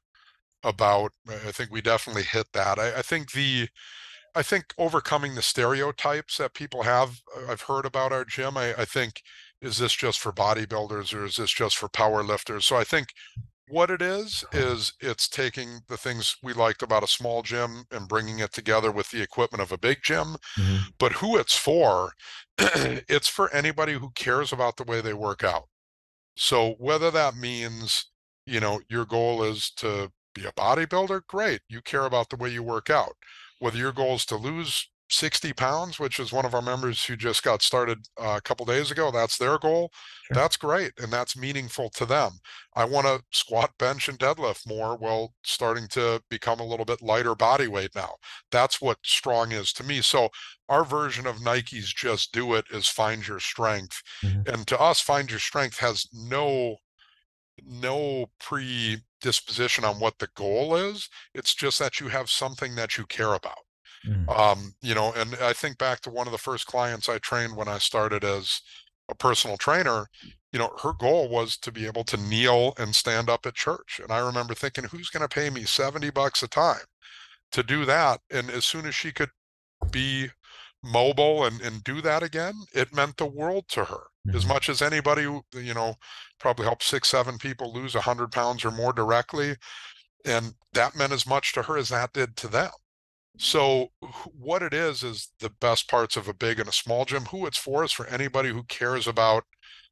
about, 0.64 1.14
I 1.28 1.52
think 1.52 1.72
we 1.72 1.82
definitely 1.82 2.24
hit 2.24 2.48
that. 2.54 2.78
I, 2.78 2.98
I 2.98 3.02
think 3.02 3.32
the 3.32 3.70
I 4.34 4.44
think 4.44 4.74
overcoming 4.78 5.36
the 5.36 5.42
stereotypes 5.42 6.38
that 6.38 6.54
people 6.54 6.84
have, 6.84 7.22
uh, 7.36 7.52
I've 7.52 7.64
heard 7.64 7.86
about 7.86 8.14
our 8.14 8.24
gym. 8.24 8.58
I, 8.58 8.74
I 8.78 8.86
think, 8.86 9.22
is 9.62 9.78
this 9.78 9.94
just 9.94 10.20
for 10.20 10.32
bodybuilders 10.32 11.14
or 11.14 11.26
is 11.26 11.36
this 11.36 11.52
just 11.52 11.78
for 11.78 11.90
power 11.90 12.24
lifters? 12.24 12.66
So 12.66 12.78
I 12.78 12.86
think 12.86 13.10
what 13.72 13.90
it 13.92 14.02
is, 14.02 14.44
is 14.54 14.94
it's 15.02 15.28
taking 15.30 15.82
the 15.88 15.98
things 15.98 16.36
we 16.44 16.54
liked 16.54 16.84
about 16.84 17.04
a 17.04 17.08
small 17.08 17.42
gym 17.44 17.86
and 17.92 18.08
bringing 18.10 18.40
it 18.40 18.54
together 18.54 18.92
with 18.92 19.12
the 19.12 19.22
equipment 19.22 19.62
of 19.62 19.72
a 19.72 19.78
big 19.78 20.00
gym. 20.04 20.38
Mhm. 20.58 20.94
But 21.00 21.14
who 21.14 21.38
it's 21.38 21.56
for, 21.58 22.14
it's 22.58 23.28
for 23.30 23.52
anybody 23.54 23.94
who 23.94 24.12
cares 24.12 24.54
about 24.54 24.78
the 24.78 24.84
way 24.86 25.02
they 25.02 25.14
work 25.16 25.44
out. 25.44 25.70
So 26.38 26.74
whether 26.80 27.12
that 27.12 27.36
means, 27.36 28.08
you 28.46 28.60
know, 28.60 28.82
your 28.90 29.06
goal 29.06 29.44
is 29.44 29.72
to 29.78 30.12
be 30.36 30.46
a 30.46 30.52
bodybuilder, 30.54 31.28
great. 31.28 31.62
You 31.70 31.82
care 31.82 32.06
about 32.06 32.30
the 32.30 32.38
way 32.38 32.50
you 32.50 32.64
work 32.64 32.90
out. 32.90 33.18
Whether 33.60 33.78
your 33.80 33.94
goal 33.94 34.16
is 34.16 34.26
to 34.28 34.38
lose 34.38 34.91
60 35.12 35.54
pounds, 35.54 36.00
which 36.00 36.20
is 36.20 36.32
one 36.32 36.46
of 36.46 36.56
our 36.56 36.62
members 36.62 37.04
who 37.04 37.16
just 37.16 37.44
got 37.44 37.62
started 37.62 38.00
uh, 38.20 38.36
a 38.38 38.42
couple 38.42 38.66
days 38.66 38.92
ago, 38.92 39.12
that's 39.12 39.38
their 39.38 39.60
goal. 39.60 39.92
Sure. 40.24 40.36
That's 40.36 40.58
great. 40.58 40.94
And 40.98 41.12
that's 41.12 41.38
meaningful 41.38 41.90
to 41.92 42.06
them. 42.06 42.32
I 42.76 42.86
want 42.86 43.08
to 43.08 43.22
squat, 43.32 43.78
bench, 43.78 44.08
and 44.08 44.18
deadlift 44.18 44.66
more. 44.68 44.98
Well, 44.98 45.34
starting 45.44 45.88
to 45.90 46.24
become 46.30 46.60
a 46.60 46.66
little 46.66 46.86
bit 46.86 47.02
lighter 47.02 47.36
body 47.36 47.68
weight 47.68 47.92
now. 47.94 48.16
That's 48.52 48.82
what 48.82 48.98
strong 49.04 49.52
is 49.52 49.74
to 49.74 49.84
me. 49.84 50.02
So 50.02 50.30
our 50.70 50.86
version 50.86 51.28
of 51.28 51.42
Nike's 51.42 51.94
just 51.94 52.32
do 52.32 52.54
it 52.56 52.66
is 52.72 52.88
find 52.88 53.28
your 53.28 53.40
strength. 53.40 54.02
Mhm. 54.24 54.48
And 54.48 54.66
to 54.68 54.80
us, 54.80 55.02
find 55.02 55.30
your 55.30 55.40
strength 55.40 55.78
has 55.80 56.08
no 56.14 56.78
no 57.64 58.28
predisposition 58.40 59.84
on 59.86 60.00
what 60.00 60.20
the 60.20 60.28
goal 60.36 60.76
is. 60.76 61.10
It's 61.34 61.54
just 61.54 61.80
that 61.80 62.00
you 62.00 62.08
have 62.10 62.30
something 62.30 62.76
that 62.76 62.98
you 62.98 63.06
care 63.06 63.34
about. 63.34 63.60
Mm. 64.06 64.28
Um, 64.34 64.74
you 64.82 64.96
know, 64.96 65.14
and 65.14 65.36
I 65.36 65.54
think 65.54 65.78
back 65.78 66.02
to 66.02 66.10
one 66.10 66.28
of 66.28 66.32
the 66.32 66.38
first 66.38 66.66
clients 66.68 67.10
I 67.10 67.18
trained 67.20 67.56
when 67.56 67.68
I 67.68 67.78
started 67.78 68.24
as 68.24 68.62
a 69.10 69.16
personal 69.16 69.58
trainer, 69.58 70.08
you 70.52 70.60
know, 70.60 70.76
her 70.82 70.94
goal 70.94 71.30
was 71.30 71.58
to 71.58 71.72
be 71.72 71.86
able 71.86 72.04
to 72.06 72.18
kneel 72.18 72.74
and 72.78 72.96
stand 72.96 73.30
up 73.30 73.46
at 73.46 73.56
church. 73.56 74.00
And 74.02 74.12
I 74.12 74.20
remember 74.20 74.54
thinking, 74.54 74.86
who's 74.86 75.10
going 75.10 75.28
to 75.28 75.34
pay 75.34 75.50
me 75.50 75.64
70 75.66 76.10
bucks 76.12 76.44
a 76.44 76.48
time 76.48 76.86
to 77.52 77.64
do 77.64 77.86
that? 77.86 78.22
And 78.32 78.50
as 78.50 78.66
soon 78.66 78.86
as 78.86 78.96
she 78.96 79.12
could 79.12 79.30
be 79.92 80.30
mobile 80.84 81.46
and, 81.46 81.62
and 81.62 81.84
do 81.84 82.02
that 82.02 82.24
again, 82.24 82.56
it 82.74 82.94
meant 82.94 83.18
the 83.18 83.26
world 83.28 83.68
to 83.70 83.86
her. 83.86 84.04
As 84.34 84.46
Mhm. 84.46 84.50
much 84.50 84.70
as 84.70 84.82
anybody, 84.82 85.24
you 85.54 85.74
know, 85.74 85.96
probably 86.40 86.66
helped 86.66 86.84
six, 86.84 87.10
seven 87.10 87.38
people 87.38 87.74
lose 87.74 87.96
100 87.96 88.32
pounds 88.32 88.66
or 88.66 88.72
more 88.72 88.94
directly. 88.94 89.58
And 90.26 90.56
that 90.74 90.96
meant 90.96 91.14
as 91.14 91.28
much 91.28 91.54
to 91.54 91.64
her 91.64 91.78
as 91.78 91.90
that 91.90 92.14
did 92.14 92.38
to 92.38 92.48
them. 92.48 92.72
So 93.38 93.92
what 94.34 94.62
it 94.62 94.74
is 94.74 95.04
is 95.04 95.32
the 95.40 95.50
best 95.50 95.88
parts 95.88 96.16
of 96.16 96.28
a 96.28 96.34
big 96.34 96.60
and 96.60 96.70
a 96.70 96.74
small 96.74 97.06
gym. 97.06 97.26
Who 97.26 97.46
it's 97.46 97.58
for 97.58 97.84
is 97.84 97.92
for 97.92 98.06
anybody 98.08 98.50
who 98.50 98.64
cares 98.64 99.08
about 99.08 99.46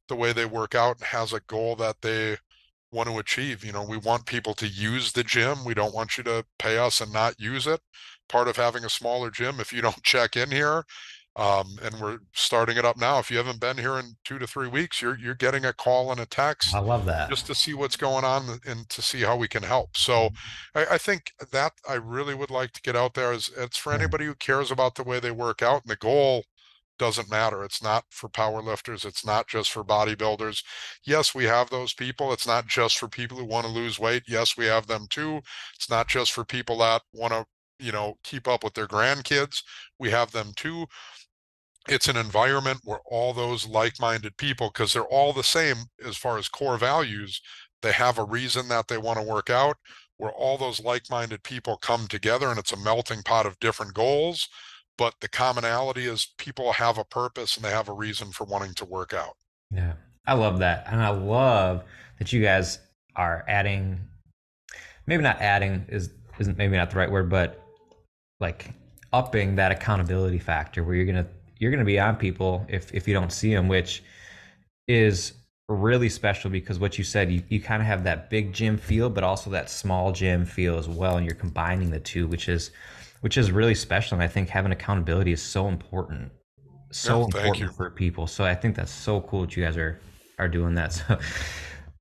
the 0.07 0.15
way 0.15 0.33
they 0.33 0.45
work 0.45 0.75
out 0.75 0.97
and 0.97 1.05
has 1.07 1.33
a 1.33 1.41
goal 1.41 1.75
that 1.77 2.01
they 2.01 2.37
want 2.91 3.09
to 3.09 3.19
achieve. 3.19 3.63
You 3.63 3.71
know, 3.71 3.83
we 3.83 3.97
want 3.97 4.25
people 4.25 4.53
to 4.55 4.67
use 4.67 5.13
the 5.13 5.23
gym. 5.23 5.65
We 5.65 5.73
don't 5.73 5.95
want 5.95 6.17
you 6.17 6.23
to 6.25 6.45
pay 6.59 6.77
us 6.77 7.01
and 7.01 7.13
not 7.13 7.39
use 7.39 7.67
it. 7.67 7.81
Part 8.27 8.47
of 8.47 8.57
having 8.57 8.85
a 8.85 8.89
smaller 8.89 9.31
gym, 9.31 9.59
if 9.59 9.73
you 9.73 9.81
don't 9.81 10.03
check 10.03 10.35
in 10.37 10.51
here, 10.51 10.83
um, 11.39 11.77
and 11.81 11.95
we're 11.99 12.19
starting 12.33 12.77
it 12.77 12.85
up 12.85 12.97
now. 12.97 13.19
If 13.19 13.31
you 13.31 13.37
haven't 13.37 13.59
been 13.61 13.77
here 13.77 13.97
in 13.97 14.17
two 14.25 14.39
to 14.39 14.47
three 14.47 14.67
weeks, 14.67 15.01
you're 15.01 15.17
you're 15.17 15.35
getting 15.35 15.65
a 15.65 15.73
call 15.73 16.11
and 16.11 16.19
a 16.19 16.25
text 16.25 16.73
I 16.75 16.79
love 16.79 17.05
that. 17.05 17.29
just 17.29 17.47
to 17.47 17.55
see 17.55 17.73
what's 17.73 17.95
going 17.95 18.25
on 18.25 18.59
and 18.65 18.89
to 18.89 19.01
see 19.01 19.21
how 19.21 19.37
we 19.37 19.47
can 19.47 19.63
help. 19.63 19.95
So 19.97 20.31
I, 20.75 20.85
I 20.91 20.97
think 20.97 21.31
that 21.51 21.73
I 21.87 21.95
really 21.95 22.35
would 22.35 22.49
like 22.51 22.71
to 22.73 22.81
get 22.81 22.95
out 22.95 23.13
there 23.13 23.31
is 23.33 23.49
it's 23.57 23.77
for 23.77 23.91
Yeah. 23.91 23.99
anybody 23.99 24.25
who 24.25 24.35
cares 24.35 24.71
about 24.71 24.95
the 24.95 25.03
way 25.03 25.19
they 25.19 25.31
work 25.31 25.61
out 25.61 25.83
and 25.83 25.91
the 25.91 25.95
goal 25.95 26.43
doesn't 26.97 27.29
matter. 27.29 27.63
It's 27.63 27.81
not 27.81 28.03
for 28.09 28.27
power 28.27 28.61
lifters. 28.61 29.05
It's 29.05 29.25
not 29.25 29.47
just 29.47 29.71
for 29.71 29.83
bodybuilders. 29.85 30.63
Yes, 31.05 31.33
we 31.33 31.45
have 31.45 31.69
those 31.69 31.93
people. 31.93 32.33
It's 32.33 32.47
not 32.47 32.67
just 32.67 32.97
for 32.97 33.07
people 33.07 33.37
who 33.37 33.45
want 33.45 33.65
to 33.65 33.71
lose 33.71 33.97
weight. 33.99 34.23
Yes, 34.27 34.57
we 34.57 34.65
have 34.65 34.87
them 34.87 35.07
too. 35.09 35.41
It's 35.75 35.89
not 35.89 36.09
just 36.09 36.33
for 36.33 36.43
people 36.43 36.77
that 36.79 37.03
want 37.13 37.31
to, 37.33 37.45
you 37.79 37.93
know, 37.93 38.17
keep 38.23 38.47
up 38.49 38.65
with 38.65 38.73
their 38.73 38.87
grandkids. 38.87 39.63
We 39.97 40.11
have 40.11 40.31
them 40.33 40.51
too 40.57 40.87
it's 41.91 42.07
an 42.07 42.17
environment 42.17 42.79
where 42.83 42.99
all 43.05 43.33
those 43.33 43.67
like-minded 43.67 44.37
people 44.37 44.69
because 44.73 44.93
they're 44.93 45.03
all 45.03 45.33
the 45.33 45.43
same 45.43 45.75
as 46.05 46.17
far 46.17 46.37
as 46.37 46.47
core 46.47 46.77
values 46.77 47.41
they 47.81 47.91
have 47.91 48.17
a 48.17 48.23
reason 48.23 48.67
that 48.67 48.87
they 48.87 48.97
want 48.97 49.17
to 49.19 49.25
work 49.25 49.49
out 49.49 49.77
where 50.17 50.31
all 50.31 50.57
those 50.57 50.81
like-minded 50.81 51.43
people 51.43 51.77
come 51.77 52.07
together 52.07 52.49
and 52.49 52.59
it's 52.59 52.73
a 52.73 52.77
melting 52.77 53.21
pot 53.23 53.45
of 53.45 53.59
different 53.59 53.93
goals 53.93 54.47
but 54.97 55.15
the 55.21 55.29
commonality 55.29 56.05
is 56.05 56.33
people 56.37 56.73
have 56.73 56.97
a 56.97 57.05
purpose 57.05 57.55
and 57.55 57.65
they 57.65 57.69
have 57.69 57.89
a 57.89 57.93
reason 57.93 58.31
for 58.31 58.43
wanting 58.45 58.73
to 58.73 58.85
work 58.85 59.13
out 59.13 59.35
Yeah, 59.71 59.93
I 60.29 60.33
love 60.33 60.59
that, 60.59 60.85
and 60.87 61.01
I 61.01 61.09
love 61.09 61.83
that 62.19 62.31
you 62.31 62.41
guys 62.41 62.77
are 63.15 63.43
adding. 63.47 63.99
Maybe 65.07 65.23
not 65.23 65.41
adding 65.41 65.85
is 65.89 66.11
isn't 66.37 66.57
maybe 66.57 66.77
not 66.77 66.91
the 66.91 66.97
right 66.97 67.09
word, 67.09 67.29
but 67.29 67.63
like 68.39 68.73
upping 69.11 69.55
that 69.55 69.71
accountability 69.71 70.37
factor 70.37 70.83
where 70.83 70.95
you're 70.95 71.05
gonna 71.05 71.27
you're 71.59 71.71
gonna 71.71 71.85
be 71.85 71.99
on 71.99 72.15
people 72.17 72.65
if 72.69 72.93
if 72.93 73.07
you 73.07 73.13
don't 73.13 73.31
see 73.33 73.53
them, 73.53 73.67
which 73.67 74.03
is 74.87 75.33
really 75.67 76.09
special 76.09 76.49
because 76.49 76.79
what 76.79 76.97
you 76.97 77.03
said 77.03 77.31
you, 77.31 77.43
you 77.49 77.61
kind 77.61 77.81
of 77.81 77.85
have 77.87 78.03
that 78.03 78.29
big 78.29 78.51
gym 78.53 78.75
feel 78.75 79.07
but 79.09 79.23
also 79.23 79.51
that 79.51 79.69
small 79.69 80.11
gym 80.11 80.43
feel 80.45 80.77
as 80.79 80.89
well 80.89 81.17
and 81.17 81.25
you're 81.25 81.35
combining 81.35 81.91
the 81.91 81.99
two 81.99 82.27
which 82.27 82.49
is 82.49 82.71
which 83.21 83.37
is 83.37 83.51
really 83.51 83.75
special 83.75 84.15
and 84.15 84.23
i 84.23 84.27
think 84.27 84.49
having 84.49 84.71
accountability 84.71 85.31
is 85.31 85.41
so 85.41 85.67
important 85.67 86.31
so 86.91 87.23
Yeah, 87.23 87.25
important 87.25 87.71
you. 87.71 87.75
for 87.75 87.91
people 87.91 88.25
so 88.25 88.43
i 88.43 88.55
think 88.55 88.75
that's 88.75 88.91
so 88.91 89.21
cool 89.21 89.41
that 89.41 89.55
you 89.55 89.63
guys 89.63 89.77
are 89.77 89.99
are 90.39 90.47
doing 90.47 90.73
that 90.73 90.93
so 91.07 91.19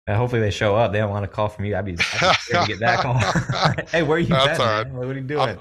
uh, 0.09 0.17
hopefully 0.17 0.41
they 0.41 0.51
show 0.51 0.75
up 0.77 0.93
they 0.93 0.99
don't 0.99 1.11
want 1.11 1.25
to 1.25 1.29
call 1.29 1.49
from 1.49 1.65
you 1.67 1.77
i'd 1.77 1.85
be, 1.85 1.99
I'd 2.13 2.23
be 2.23 2.31
scared 2.31 2.61
to 2.61 2.67
get 2.67 2.81
that 2.81 3.01
call 3.03 3.21
hey 3.93 4.03
where 4.03 4.17
are 4.17 4.21
you 4.21 4.37
That's 4.43 4.61
all 4.61 4.67
right. 4.67 4.87
what 4.91 5.07
are 5.09 5.15
you 5.15 5.21
doing 5.21 5.49
i'm 5.49 5.59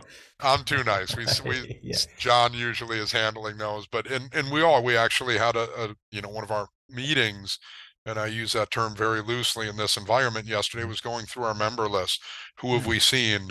too 0.65 0.83
nice 0.83 1.15
we, 1.15 1.25
we 1.45 1.65
Yeah. 1.81 1.97
john 2.17 2.53
usually 2.53 2.97
is 2.99 3.11
handling 3.11 3.57
those 3.57 3.87
but 3.87 4.09
and 4.09 4.33
and 4.33 4.51
we 4.51 4.61
all 4.61 4.83
we 4.83 4.95
actually 4.95 5.37
had 5.37 5.55
a, 5.55 5.67
a 5.83 5.95
you 6.11 6.21
know 6.21 6.29
one 6.29 6.43
of 6.43 6.51
our 6.51 6.67
meetings 6.89 7.59
and 8.05 8.17
I 8.17 8.27
use 8.27 8.53
that 8.53 8.71
term 8.71 8.95
very 8.95 9.21
loosely 9.21 9.67
in 9.67 9.75
this 9.75 9.97
environment 9.97 10.47
yesterday, 10.47 10.85
was 10.85 11.01
going 11.01 11.25
through 11.25 11.43
our 11.43 11.53
member 11.53 11.89
list. 11.89 12.21
Who 12.61 12.73
have 12.73 12.85
we 12.85 12.99
seen? 12.99 13.49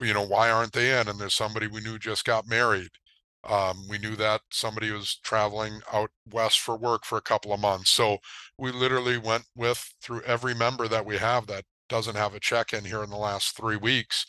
You 0.00 0.14
know, 0.14 0.26
why 0.26 0.50
aren't 0.50 0.72
they 0.72 0.98
in? 1.00 1.08
And 1.08 1.18
there's 1.18 1.34
somebody 1.34 1.66
we 1.66 1.80
knew 1.80 1.98
just 1.98 2.24
got 2.24 2.48
married. 2.48 2.88
Um, 3.44 3.86
we 3.88 3.98
knew 3.98 4.16
that 4.16 4.40
somebody 4.50 4.90
was 4.90 5.16
traveling 5.22 5.80
out 5.92 6.10
west 6.32 6.60
for 6.60 6.76
work 6.76 7.04
for 7.04 7.18
a 7.18 7.22
couple 7.22 7.52
of 7.52 7.60
months. 7.60 7.90
So 7.90 8.18
we 8.58 8.72
literally 8.72 9.18
went 9.18 9.44
with 9.56 9.92
through 10.02 10.22
every 10.22 10.54
member 10.54 10.88
that 10.88 11.04
we 11.06 11.18
have 11.18 11.46
that 11.48 11.64
doesn't 11.88 12.16
have 12.16 12.34
a 12.34 12.40
check 12.40 12.72
in 12.72 12.84
here 12.84 13.02
in 13.04 13.10
the 13.10 13.16
last 13.16 13.56
three 13.56 13.76
weeks 13.76 14.24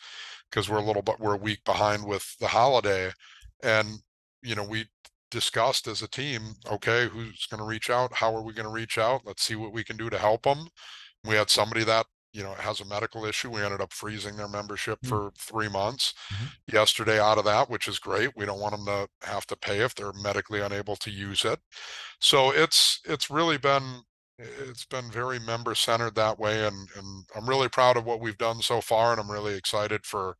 because 0.50 0.68
we're 0.68 0.78
a 0.78 0.84
little 0.84 1.02
bit 1.02 1.20
we're 1.20 1.34
a 1.34 1.38
week 1.38 1.64
behind 1.64 2.06
with 2.06 2.36
the 2.38 2.48
holiday. 2.48 3.10
And 3.62 3.88
you 4.42 4.54
know, 4.54 4.64
we 4.64 4.86
discussed 5.30 5.88
as 5.88 6.02
a 6.02 6.08
team, 6.08 6.54
okay, 6.70 7.08
who's 7.08 7.46
going 7.46 7.58
to 7.58 7.66
reach 7.66 7.90
out? 7.90 8.12
How 8.12 8.34
are 8.34 8.42
we 8.42 8.52
going 8.52 8.66
to 8.66 8.72
reach 8.72 8.98
out? 8.98 9.22
Let's 9.24 9.42
see 9.42 9.56
what 9.56 9.72
we 9.72 9.84
can 9.84 9.96
do 9.96 10.08
to 10.10 10.18
help 10.18 10.42
them. 10.42 10.68
We 11.24 11.34
had 11.34 11.50
somebody 11.50 11.84
that 11.84 12.06
you 12.36 12.42
know 12.42 12.52
has 12.52 12.80
a 12.80 12.84
medical 12.84 13.24
issue 13.24 13.50
we 13.50 13.62
ended 13.62 13.80
up 13.80 13.92
freezing 13.92 14.36
their 14.36 14.48
membership 14.48 14.98
mm-hmm. 15.00 15.08
for 15.08 15.32
three 15.38 15.68
months 15.68 16.12
mm-hmm. 16.32 16.74
yesterday 16.76 17.18
out 17.18 17.38
of 17.38 17.46
that 17.46 17.70
which 17.70 17.88
is 17.88 17.98
great 17.98 18.30
we 18.36 18.44
don't 18.44 18.60
want 18.60 18.76
them 18.76 18.84
to 18.84 19.08
have 19.26 19.46
to 19.46 19.56
pay 19.56 19.78
if 19.78 19.94
they're 19.94 20.12
medically 20.22 20.60
unable 20.60 20.96
to 20.96 21.10
use 21.10 21.46
it 21.46 21.58
so 22.20 22.50
it's 22.50 23.00
it's 23.06 23.30
really 23.30 23.56
been 23.56 24.02
it's 24.38 24.84
been 24.84 25.10
very 25.10 25.38
member 25.38 25.74
centered 25.74 26.14
that 26.14 26.38
way 26.38 26.66
and 26.66 26.88
and 26.96 27.24
i'm 27.34 27.48
really 27.48 27.68
proud 27.68 27.96
of 27.96 28.04
what 28.04 28.20
we've 28.20 28.38
done 28.38 28.60
so 28.60 28.80
far 28.80 29.12
and 29.12 29.20
i'm 29.20 29.30
really 29.30 29.54
excited 29.54 30.04
for 30.04 30.36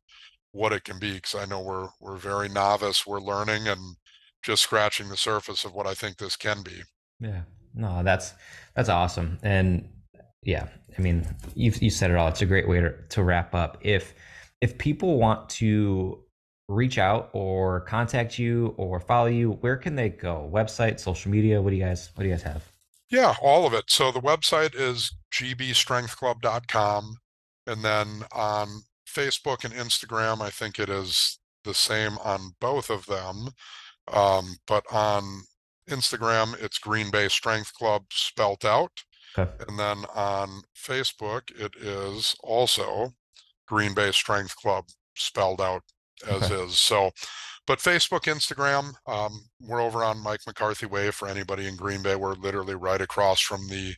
what 0.51 0.71
it 0.71 0.83
can 0.83 0.99
be 0.99 1.13
because 1.13 1.35
i 1.35 1.45
know 1.45 1.61
we're 1.61 1.89
we're 1.99 2.17
very 2.17 2.47
novice 2.47 3.07
we're 3.07 3.19
learning 3.19 3.67
and 3.67 3.95
just 4.43 4.63
scratching 4.63 5.09
the 5.09 5.17
surface 5.17 5.65
of 5.65 5.73
what 5.73 5.87
i 5.87 5.93
think 5.93 6.17
this 6.17 6.35
can 6.35 6.61
be 6.61 6.83
yeah 7.19 7.41
no 7.73 8.03
that's 8.03 8.33
that's 8.75 8.89
awesome 8.89 9.39
and 9.41 9.89
yeah, 10.47 10.67
I 10.97 11.01
mean, 11.01 11.27
you 11.55 11.73
you 11.81 11.89
said 11.89 12.09
it 12.09 12.15
all. 12.15 12.29
It's 12.29 12.41
a 12.41 12.45
great 12.45 12.67
way 12.67 12.79
to 12.79 12.93
to 13.09 13.21
wrap 13.21 13.53
up. 13.53 13.77
If 13.81 14.13
if 14.61 14.77
people 14.77 15.17
want 15.19 15.49
to 15.61 16.23
reach 16.69 16.97
out 16.97 17.29
or 17.33 17.81
contact 17.81 18.39
you 18.39 18.73
or 18.77 18.99
follow 19.01 19.27
you, 19.27 19.51
where 19.51 19.75
can 19.77 19.95
they 19.95 20.09
go? 20.09 20.49
Website, 20.51 20.99
social 21.01 21.31
media. 21.31 21.61
What 21.61 21.71
do 21.71 21.75
you 21.75 21.83
guys 21.83 22.11
What 22.15 22.23
do 22.23 22.29
you 22.29 22.33
guys 22.33 22.43
have? 22.43 22.63
Yeah, 23.09 23.35
all 23.41 23.65
of 23.65 23.73
it. 23.73 23.85
So 23.87 24.11
the 24.11 24.19
website 24.19 24.75
is 24.75 25.15
gbstrengthclub.com, 25.33 27.17
and 27.65 27.83
then 27.83 28.23
on 28.31 28.81
Facebook 29.07 29.63
and 29.63 29.73
Instagram, 29.73 30.41
I 30.41 30.49
think 30.49 30.77
it 30.77 30.89
is 30.89 31.39
the 31.63 31.73
same 31.73 32.17
on 32.19 32.55
both 32.59 32.89
of 32.89 33.05
them. 33.05 33.49
Um, 34.11 34.57
but 34.67 34.85
on 34.91 35.43
Instagram, 35.89 36.61
it's 36.61 36.77
Green 36.77 37.11
Bay 37.11 37.27
Strength 37.27 37.73
Club 37.73 38.05
spelt 38.11 38.65
out. 38.65 39.03
Okay. 39.37 39.51
And 39.67 39.77
then 39.77 40.05
on 40.13 40.63
Facebook, 40.75 41.51
it 41.59 41.75
is 41.75 42.35
also 42.41 43.13
Green 43.67 43.93
Bay 43.93 44.11
Strength 44.11 44.55
Club 44.55 44.85
spelled 45.15 45.61
out 45.61 45.83
as 46.27 46.49
is. 46.51 46.77
So, 46.79 47.11
but 47.65 47.79
Facebook, 47.79 48.21
Instagram, 48.21 48.93
um, 49.07 49.45
we're 49.61 49.81
over 49.81 50.03
on 50.03 50.23
Mike 50.23 50.39
McCarthy 50.47 50.85
Way 50.85 51.11
for 51.11 51.27
anybody 51.27 51.67
in 51.67 51.75
Green 51.75 52.01
Bay. 52.01 52.15
We're 52.15 52.33
literally 52.33 52.75
right 52.75 53.01
across 53.01 53.41
from 53.41 53.67
the 53.67 53.95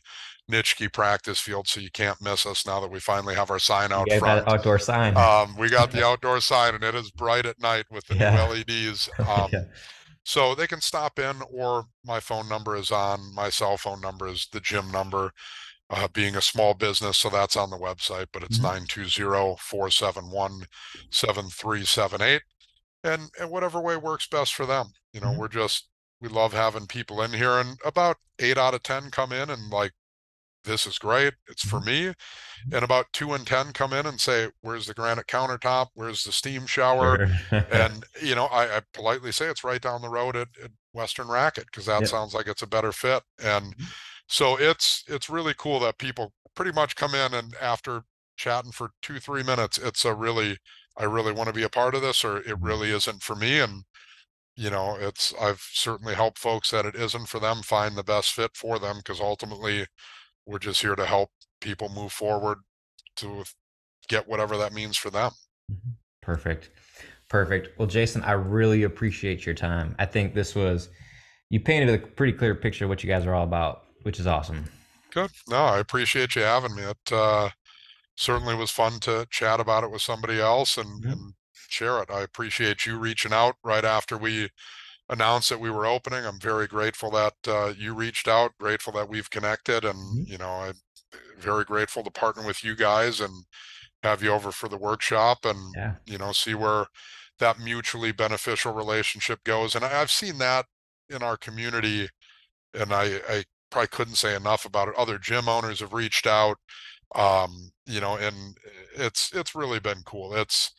Nitschke 0.50 0.92
practice 0.92 1.38
field, 1.38 1.68
so 1.68 1.80
you 1.80 1.90
can't 1.90 2.20
miss 2.20 2.44
us 2.44 2.66
now 2.66 2.80
that 2.80 2.90
we 2.90 2.98
finally 2.98 3.34
have 3.34 3.50
our 3.50 3.60
sign 3.60 3.92
out 3.92 4.08
front. 4.18 4.48
outdoor 4.48 4.78
sign. 4.78 5.16
Um, 5.16 5.56
we 5.56 5.70
got 5.70 5.92
the 5.92 6.04
outdoor 6.06 6.40
sign, 6.40 6.74
and 6.74 6.82
it 6.82 6.94
is 6.94 7.10
bright 7.10 7.46
at 7.46 7.60
night 7.60 7.86
with 7.90 8.06
the 8.08 8.16
yeah. 8.16 8.34
new 8.34 8.52
LEDs. 8.52 9.08
Um, 9.20 9.50
yeah. 9.52 9.64
So 10.24 10.54
they 10.54 10.66
can 10.66 10.80
stop 10.80 11.18
in, 11.18 11.36
or 11.52 11.84
my 12.04 12.20
phone 12.20 12.48
number 12.48 12.76
is 12.76 12.90
on. 12.90 13.34
My 13.34 13.48
cell 13.48 13.76
phone 13.76 14.00
number 14.00 14.26
is 14.28 14.48
the 14.52 14.60
gym 14.60 14.90
number. 14.90 15.32
Uh, 15.92 16.06
being 16.06 16.36
a 16.36 16.40
small 16.40 16.72
business, 16.72 17.18
so 17.18 17.28
that's 17.28 17.56
on 17.56 17.68
the 17.68 17.76
website, 17.76 18.26
but 18.32 18.44
it's 18.44 18.58
mm-hmm. 18.58 18.84
920-471-7378. 21.10 22.40
And 23.02 23.30
and 23.40 23.50
whatever 23.50 23.80
way 23.80 23.96
works 23.96 24.28
best 24.28 24.54
for 24.54 24.66
them. 24.66 24.92
You 25.12 25.20
know, 25.20 25.28
mm-hmm. 25.28 25.40
we're 25.40 25.48
just 25.48 25.88
we 26.20 26.28
love 26.28 26.52
having 26.52 26.86
people 26.86 27.22
in 27.22 27.32
here 27.32 27.58
and 27.58 27.78
about 27.84 28.18
eight 28.38 28.58
out 28.58 28.74
of 28.74 28.82
ten 28.82 29.10
come 29.10 29.32
in 29.32 29.50
and 29.50 29.70
like 29.70 29.92
this 30.64 30.86
is 30.86 30.98
great. 30.98 31.34
It's 31.48 31.66
for 31.66 31.78
mm-hmm. 31.78 31.86
me. 31.86 32.02
Mm-hmm. 32.06 32.74
And 32.74 32.84
about 32.84 33.06
two 33.12 33.32
and 33.32 33.46
10 33.46 33.72
come 33.72 33.92
in 33.92 34.06
and 34.06 34.20
say, 34.20 34.48
where's 34.60 34.86
the 34.86 34.94
granite 34.94 35.26
countertop? 35.26 35.88
Where's 35.94 36.24
the 36.24 36.32
steam 36.32 36.66
shower? 36.66 37.28
and, 37.50 38.04
you 38.22 38.34
know, 38.34 38.46
I, 38.46 38.76
I, 38.76 38.80
politely 38.92 39.32
say 39.32 39.46
it's 39.46 39.64
right 39.64 39.80
down 39.80 40.02
the 40.02 40.08
road 40.08 40.36
at, 40.36 40.48
at 40.62 40.70
Western 40.92 41.28
Racquet 41.28 41.66
because 41.66 41.86
that 41.86 42.00
yep. 42.00 42.08
sounds 42.08 42.34
like 42.34 42.46
it's 42.46 42.62
a 42.62 42.66
better 42.66 42.92
fit. 42.92 43.22
And 43.42 43.66
mm-hmm. 43.66 43.84
So 44.30 44.56
it's, 44.58 45.04
it's 45.06 45.28
really 45.28 45.54
cool 45.56 45.80
that 45.80 45.98
people 45.98 46.32
pretty 46.54 46.72
much 46.72 46.96
come 46.96 47.14
in 47.14 47.34
and 47.34 47.54
after 47.60 48.02
chatting 48.36 48.72
for 48.72 48.90
two, 49.02 49.18
three 49.18 49.42
minutes, 49.42 49.78
it's 49.78 50.04
a 50.04 50.14
really, 50.14 50.58
I 50.96 51.04
really 51.04 51.32
want 51.32 51.48
to 51.48 51.54
be 51.54 51.62
a 51.62 51.68
part 51.68 51.94
of 51.94 52.02
this 52.02 52.24
or 52.24 52.38
it 52.38 52.60
really 52.60 52.90
isn't 52.90 53.22
for 53.22 53.36
me. 53.36 53.60
And, 53.60 53.84
you 54.56 54.70
know, 54.70 54.96
it's, 54.98 55.34
I've 55.40 55.64
certainly 55.72 56.14
helped 56.14 56.38
folks 56.38 56.70
that 56.70 56.86
it 56.86 56.94
isn't 56.94 57.28
for 57.28 57.38
them 57.38 57.62
find 57.62 57.96
the 57.96 58.02
best 58.02 58.32
fit 58.32 58.52
for 58.54 58.78
them 58.78 58.96
because 58.98 59.20
ultimately, 59.20 59.86
we're 60.46 60.58
just 60.58 60.80
here 60.80 60.96
to 60.96 61.06
help 61.06 61.30
people 61.60 61.88
move 61.94 62.12
forward 62.12 62.58
to 63.16 63.44
get 64.08 64.26
whatever 64.26 64.56
that 64.56 64.72
means 64.72 64.96
for 64.96 65.10
them. 65.10 65.30
Mm-hmm. 65.70 65.90
Perfect. 66.22 66.70
Perfect. 67.28 67.78
Well, 67.78 67.86
Jason, 67.86 68.22
I 68.22 68.32
really 68.32 68.82
appreciate 68.82 69.46
your 69.46 69.54
time. 69.54 69.94
I 69.98 70.06
think 70.06 70.34
this 70.34 70.54
was, 70.54 70.88
you 71.50 71.60
painted 71.60 71.94
a 71.94 72.04
pretty 72.04 72.32
clear 72.32 72.54
picture 72.54 72.86
of 72.86 72.88
what 72.88 73.04
you 73.04 73.08
guys 73.08 73.26
are 73.26 73.34
all 73.34 73.44
about, 73.44 73.84
which 74.02 74.20
is 74.20 74.26
awesome. 74.26 74.66
Good. 75.12 75.30
No, 75.48 75.56
I 75.56 75.78
appreciate 75.78 76.36
you 76.36 76.42
having 76.42 76.74
me. 76.74 76.82
It 76.82 77.12
uh, 77.12 77.50
certainly 78.16 78.54
was 78.54 78.70
fun 78.70 79.00
to 79.00 79.26
chat 79.30 79.60
about 79.60 79.84
it 79.84 79.90
with 79.90 80.02
somebody 80.02 80.40
else 80.40 80.76
and, 80.76 81.04
and 81.04 81.34
share 81.68 82.00
it. 82.02 82.10
I 82.10 82.20
appreciate 82.22 82.86
you 82.86 82.98
reaching 82.98 83.32
out 83.32 83.56
right 83.64 83.84
after 83.84 84.16
we 84.16 84.50
announced 85.08 85.48
that 85.48 85.60
we 85.60 85.70
were 85.70 85.86
opening. 85.86 86.24
I'm 86.24 86.38
very 86.38 86.66
grateful 86.66 87.10
that 87.10 87.34
uh, 87.46 87.72
you 87.76 87.94
reached 87.94 88.28
out, 88.28 88.52
grateful 88.58 88.92
that 88.94 89.08
we've 89.08 89.28
connected, 89.28 89.84
and 89.84 89.98
mm-hmm. 89.98 90.32
you 90.32 90.38
know, 90.38 90.50
I'm 90.50 90.74
very 91.38 91.64
grateful 91.64 92.04
to 92.04 92.10
partner 92.10 92.46
with 92.46 92.62
you 92.62 92.76
guys 92.76 93.20
and 93.20 93.32
have 94.02 94.22
you 94.22 94.30
over 94.30 94.52
for 94.52 94.68
the 94.68 94.78
workshop 94.78 95.38
and 95.44 95.58
yeah. 95.76 95.94
you 96.06 96.16
know 96.16 96.32
see 96.32 96.54
where 96.54 96.86
that 97.38 97.58
mutually 97.58 98.12
beneficial 98.12 98.72
relationship 98.72 99.42
goes. 99.44 99.74
And 99.74 99.84
I, 99.84 99.88
have 99.88 100.10
seen 100.10 100.38
that 100.38 100.66
in 101.08 101.22
our 101.22 101.36
community, 101.36 102.08
and 102.74 102.92
I, 102.92 103.20
I 103.28 103.44
probably 103.70 103.88
couldn't 103.88 104.16
say 104.16 104.34
enough 104.34 104.64
about 104.64 104.88
it. 104.88 104.94
Other 104.96 105.18
gym 105.18 105.48
owners 105.48 105.80
have 105.80 105.92
reached 105.92 106.26
out, 106.26 106.58
um, 107.14 107.70
you 107.86 108.00
know, 108.00 108.16
and 108.16 108.56
it's 108.96 109.30
it's 109.32 109.54
really 109.54 109.80
been 109.80 110.02
cool. 110.04 110.34
It's 110.34 110.72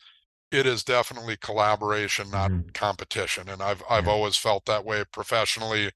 it 0.50 0.66
is 0.66 0.84
definitely 0.84 1.36
collaboration, 1.38 2.30
not 2.30 2.50
mm-hmm. 2.50 2.68
competition. 2.74 3.48
And 3.48 3.62
I've 3.62 3.82
I've 3.88 4.06
yeah. 4.06 4.12
always 4.12 4.36
felt 4.36 4.66
that 4.66 4.84
way 4.84 5.04
professionally 5.12 5.90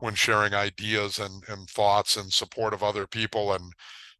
when 0.00 0.14
sharing 0.14 0.54
ideas 0.54 1.18
and, 1.18 1.42
and 1.48 1.68
thoughts 1.68 2.16
and 2.16 2.32
support 2.32 2.72
of 2.72 2.82
other 2.82 3.06
people. 3.06 3.52
And 3.52 3.72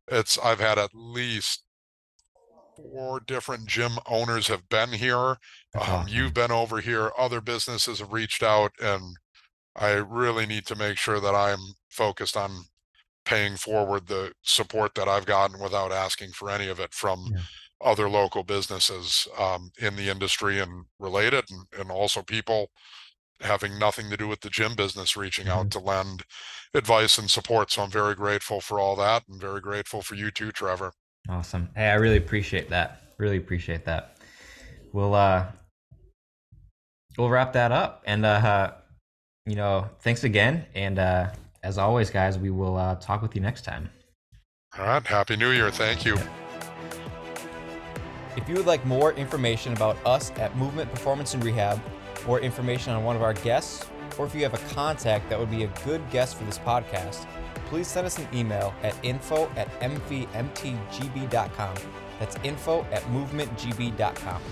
it's 0.09 0.39
I've 0.39 0.61
had 0.61 0.79
at 0.79 0.91
least 0.95 1.65
four 2.77 3.21
different 3.21 3.67
gym 3.67 3.93
owners 4.07 4.49
have 4.49 4.69
been 4.69 4.93
here. 4.93 5.17
Um, 5.19 5.37
awesome. 5.77 6.09
You've 6.09 6.35
been 6.35 6.51
over 6.51 6.81
here. 6.81 7.13
Other 7.19 7.41
businesses 7.41 8.01
have 8.01 8.13
reached 8.13 8.43
out, 8.43 8.73
and 8.81 9.17
I 9.77 9.93
really 9.93 10.47
need 10.47 10.67
to 10.67 10.77
make 10.77 10.99
sure 10.99 11.21
that 11.21 11.35
I'm 11.35 11.59
focused 11.89 12.37
on 12.37 12.65
paying 13.25 13.57
forward 13.57 14.07
the 14.07 14.33
support 14.43 14.95
that 14.95 15.09
I've 15.09 15.27
gotten 15.27 15.61
without 15.61 15.93
asking 15.93 16.31
for 16.31 16.51
any 16.51 16.69
of 16.69 16.81
it 16.81 16.93
from 16.93 17.27
yeah 17.33 17.41
other 17.83 18.09
local 18.09 18.43
businesses 18.43 19.27
um, 19.39 19.71
in 19.79 19.97
the 19.97 20.09
industry 20.09 20.61
and 20.61 20.85
related, 20.99 21.45
and, 21.51 21.81
and, 21.81 21.91
also 21.91 22.23
people 22.23 22.71
having 23.41 23.79
nothing 23.79 24.11
to 24.11 24.17
do 24.17 24.29
with 24.29 24.41
the 24.41 24.51
gym 24.51 24.75
business 24.75 25.17
reaching 25.17 25.47
mm-hmm. 25.47 25.59
out 25.59 25.71
to 25.71 25.79
lend 25.79 26.23
advice 26.75 27.17
and 27.17 27.31
support. 27.31 27.71
So 27.71 27.83
I'm 27.83 27.91
very 27.91 28.15
grateful 28.15 28.61
for 28.61 28.79
all 28.79 28.97
that 28.97 29.23
and 29.29 29.41
very 29.41 29.61
grateful 29.61 30.03
for 30.03 30.15
you 30.15 30.31
too, 30.31 30.53
Trevor. 30.53 30.93
Awesome. 31.29 31.71
Hey, 31.75 31.89
I 31.89 31.95
really 31.95 32.19
appreciate 32.19 32.69
that. 32.71 33.03
Really 33.17 33.39
appreciate 33.39 33.85
that. 33.87 34.19
We'll 34.93 35.15
uh 35.15 35.47
we'll 37.17 37.31
wrap 37.31 37.53
that 37.55 37.73
up. 37.73 38.03
And 38.07 38.27
uh 38.27 38.73
you 39.47 39.57
know, 39.57 39.89
thanks 40.01 40.25
again. 40.25 40.67
And 40.75 40.99
uh 40.99 41.31
as 41.63 41.77
always, 41.79 42.11
guys, 42.11 42.39
we 42.39 42.51
will 42.51 42.77
uh 42.77 42.97
talk 42.97 43.23
with 43.23 43.35
you 43.35 43.41
next 43.41 43.65
time. 43.65 43.91
All 44.79 44.87
right. 44.87 45.05
Happy 45.07 45.37
New 45.37 45.51
Year. 45.51 45.71
Thank 45.71 46.05
you. 46.05 46.17
If 48.37 48.49
you 48.49 48.55
would 48.55 48.67
like 48.67 48.85
more 48.87 49.13
information 49.15 49.73
about 49.73 49.97
us 50.07 50.31
at 50.33 50.57
Movement 50.57 50.91
Performance 50.91 51.35
and 51.35 51.43
Rehab, 51.45 51.81
or 52.29 52.41
information 52.41 52.93
on 52.93 53.05
one 53.05 53.17
of 53.17 53.23
our 53.23 53.35
guests, 53.35 53.87
or 54.19 54.27
if 54.27 54.35
you 54.35 54.43
have 54.43 54.55
a 54.55 54.75
contact 54.75 55.29
that 55.31 55.39
would 55.39 55.51
be 55.51 55.65
a 55.65 55.73
good 55.85 56.03
guest 56.11 56.37
for 56.37 56.45
this 56.45 56.59
podcast, 56.59 57.27
please 57.67 57.87
send 57.87 58.07
us 58.07 58.19
an 58.19 58.29
email 58.35 58.75
at 58.83 58.95
info 59.03 59.51
at 59.57 59.69
mvmtgb.com. 59.81 61.75
That's 62.19 62.37
info 62.45 62.85
at 62.93 63.03
movementgb.com. 63.05 64.43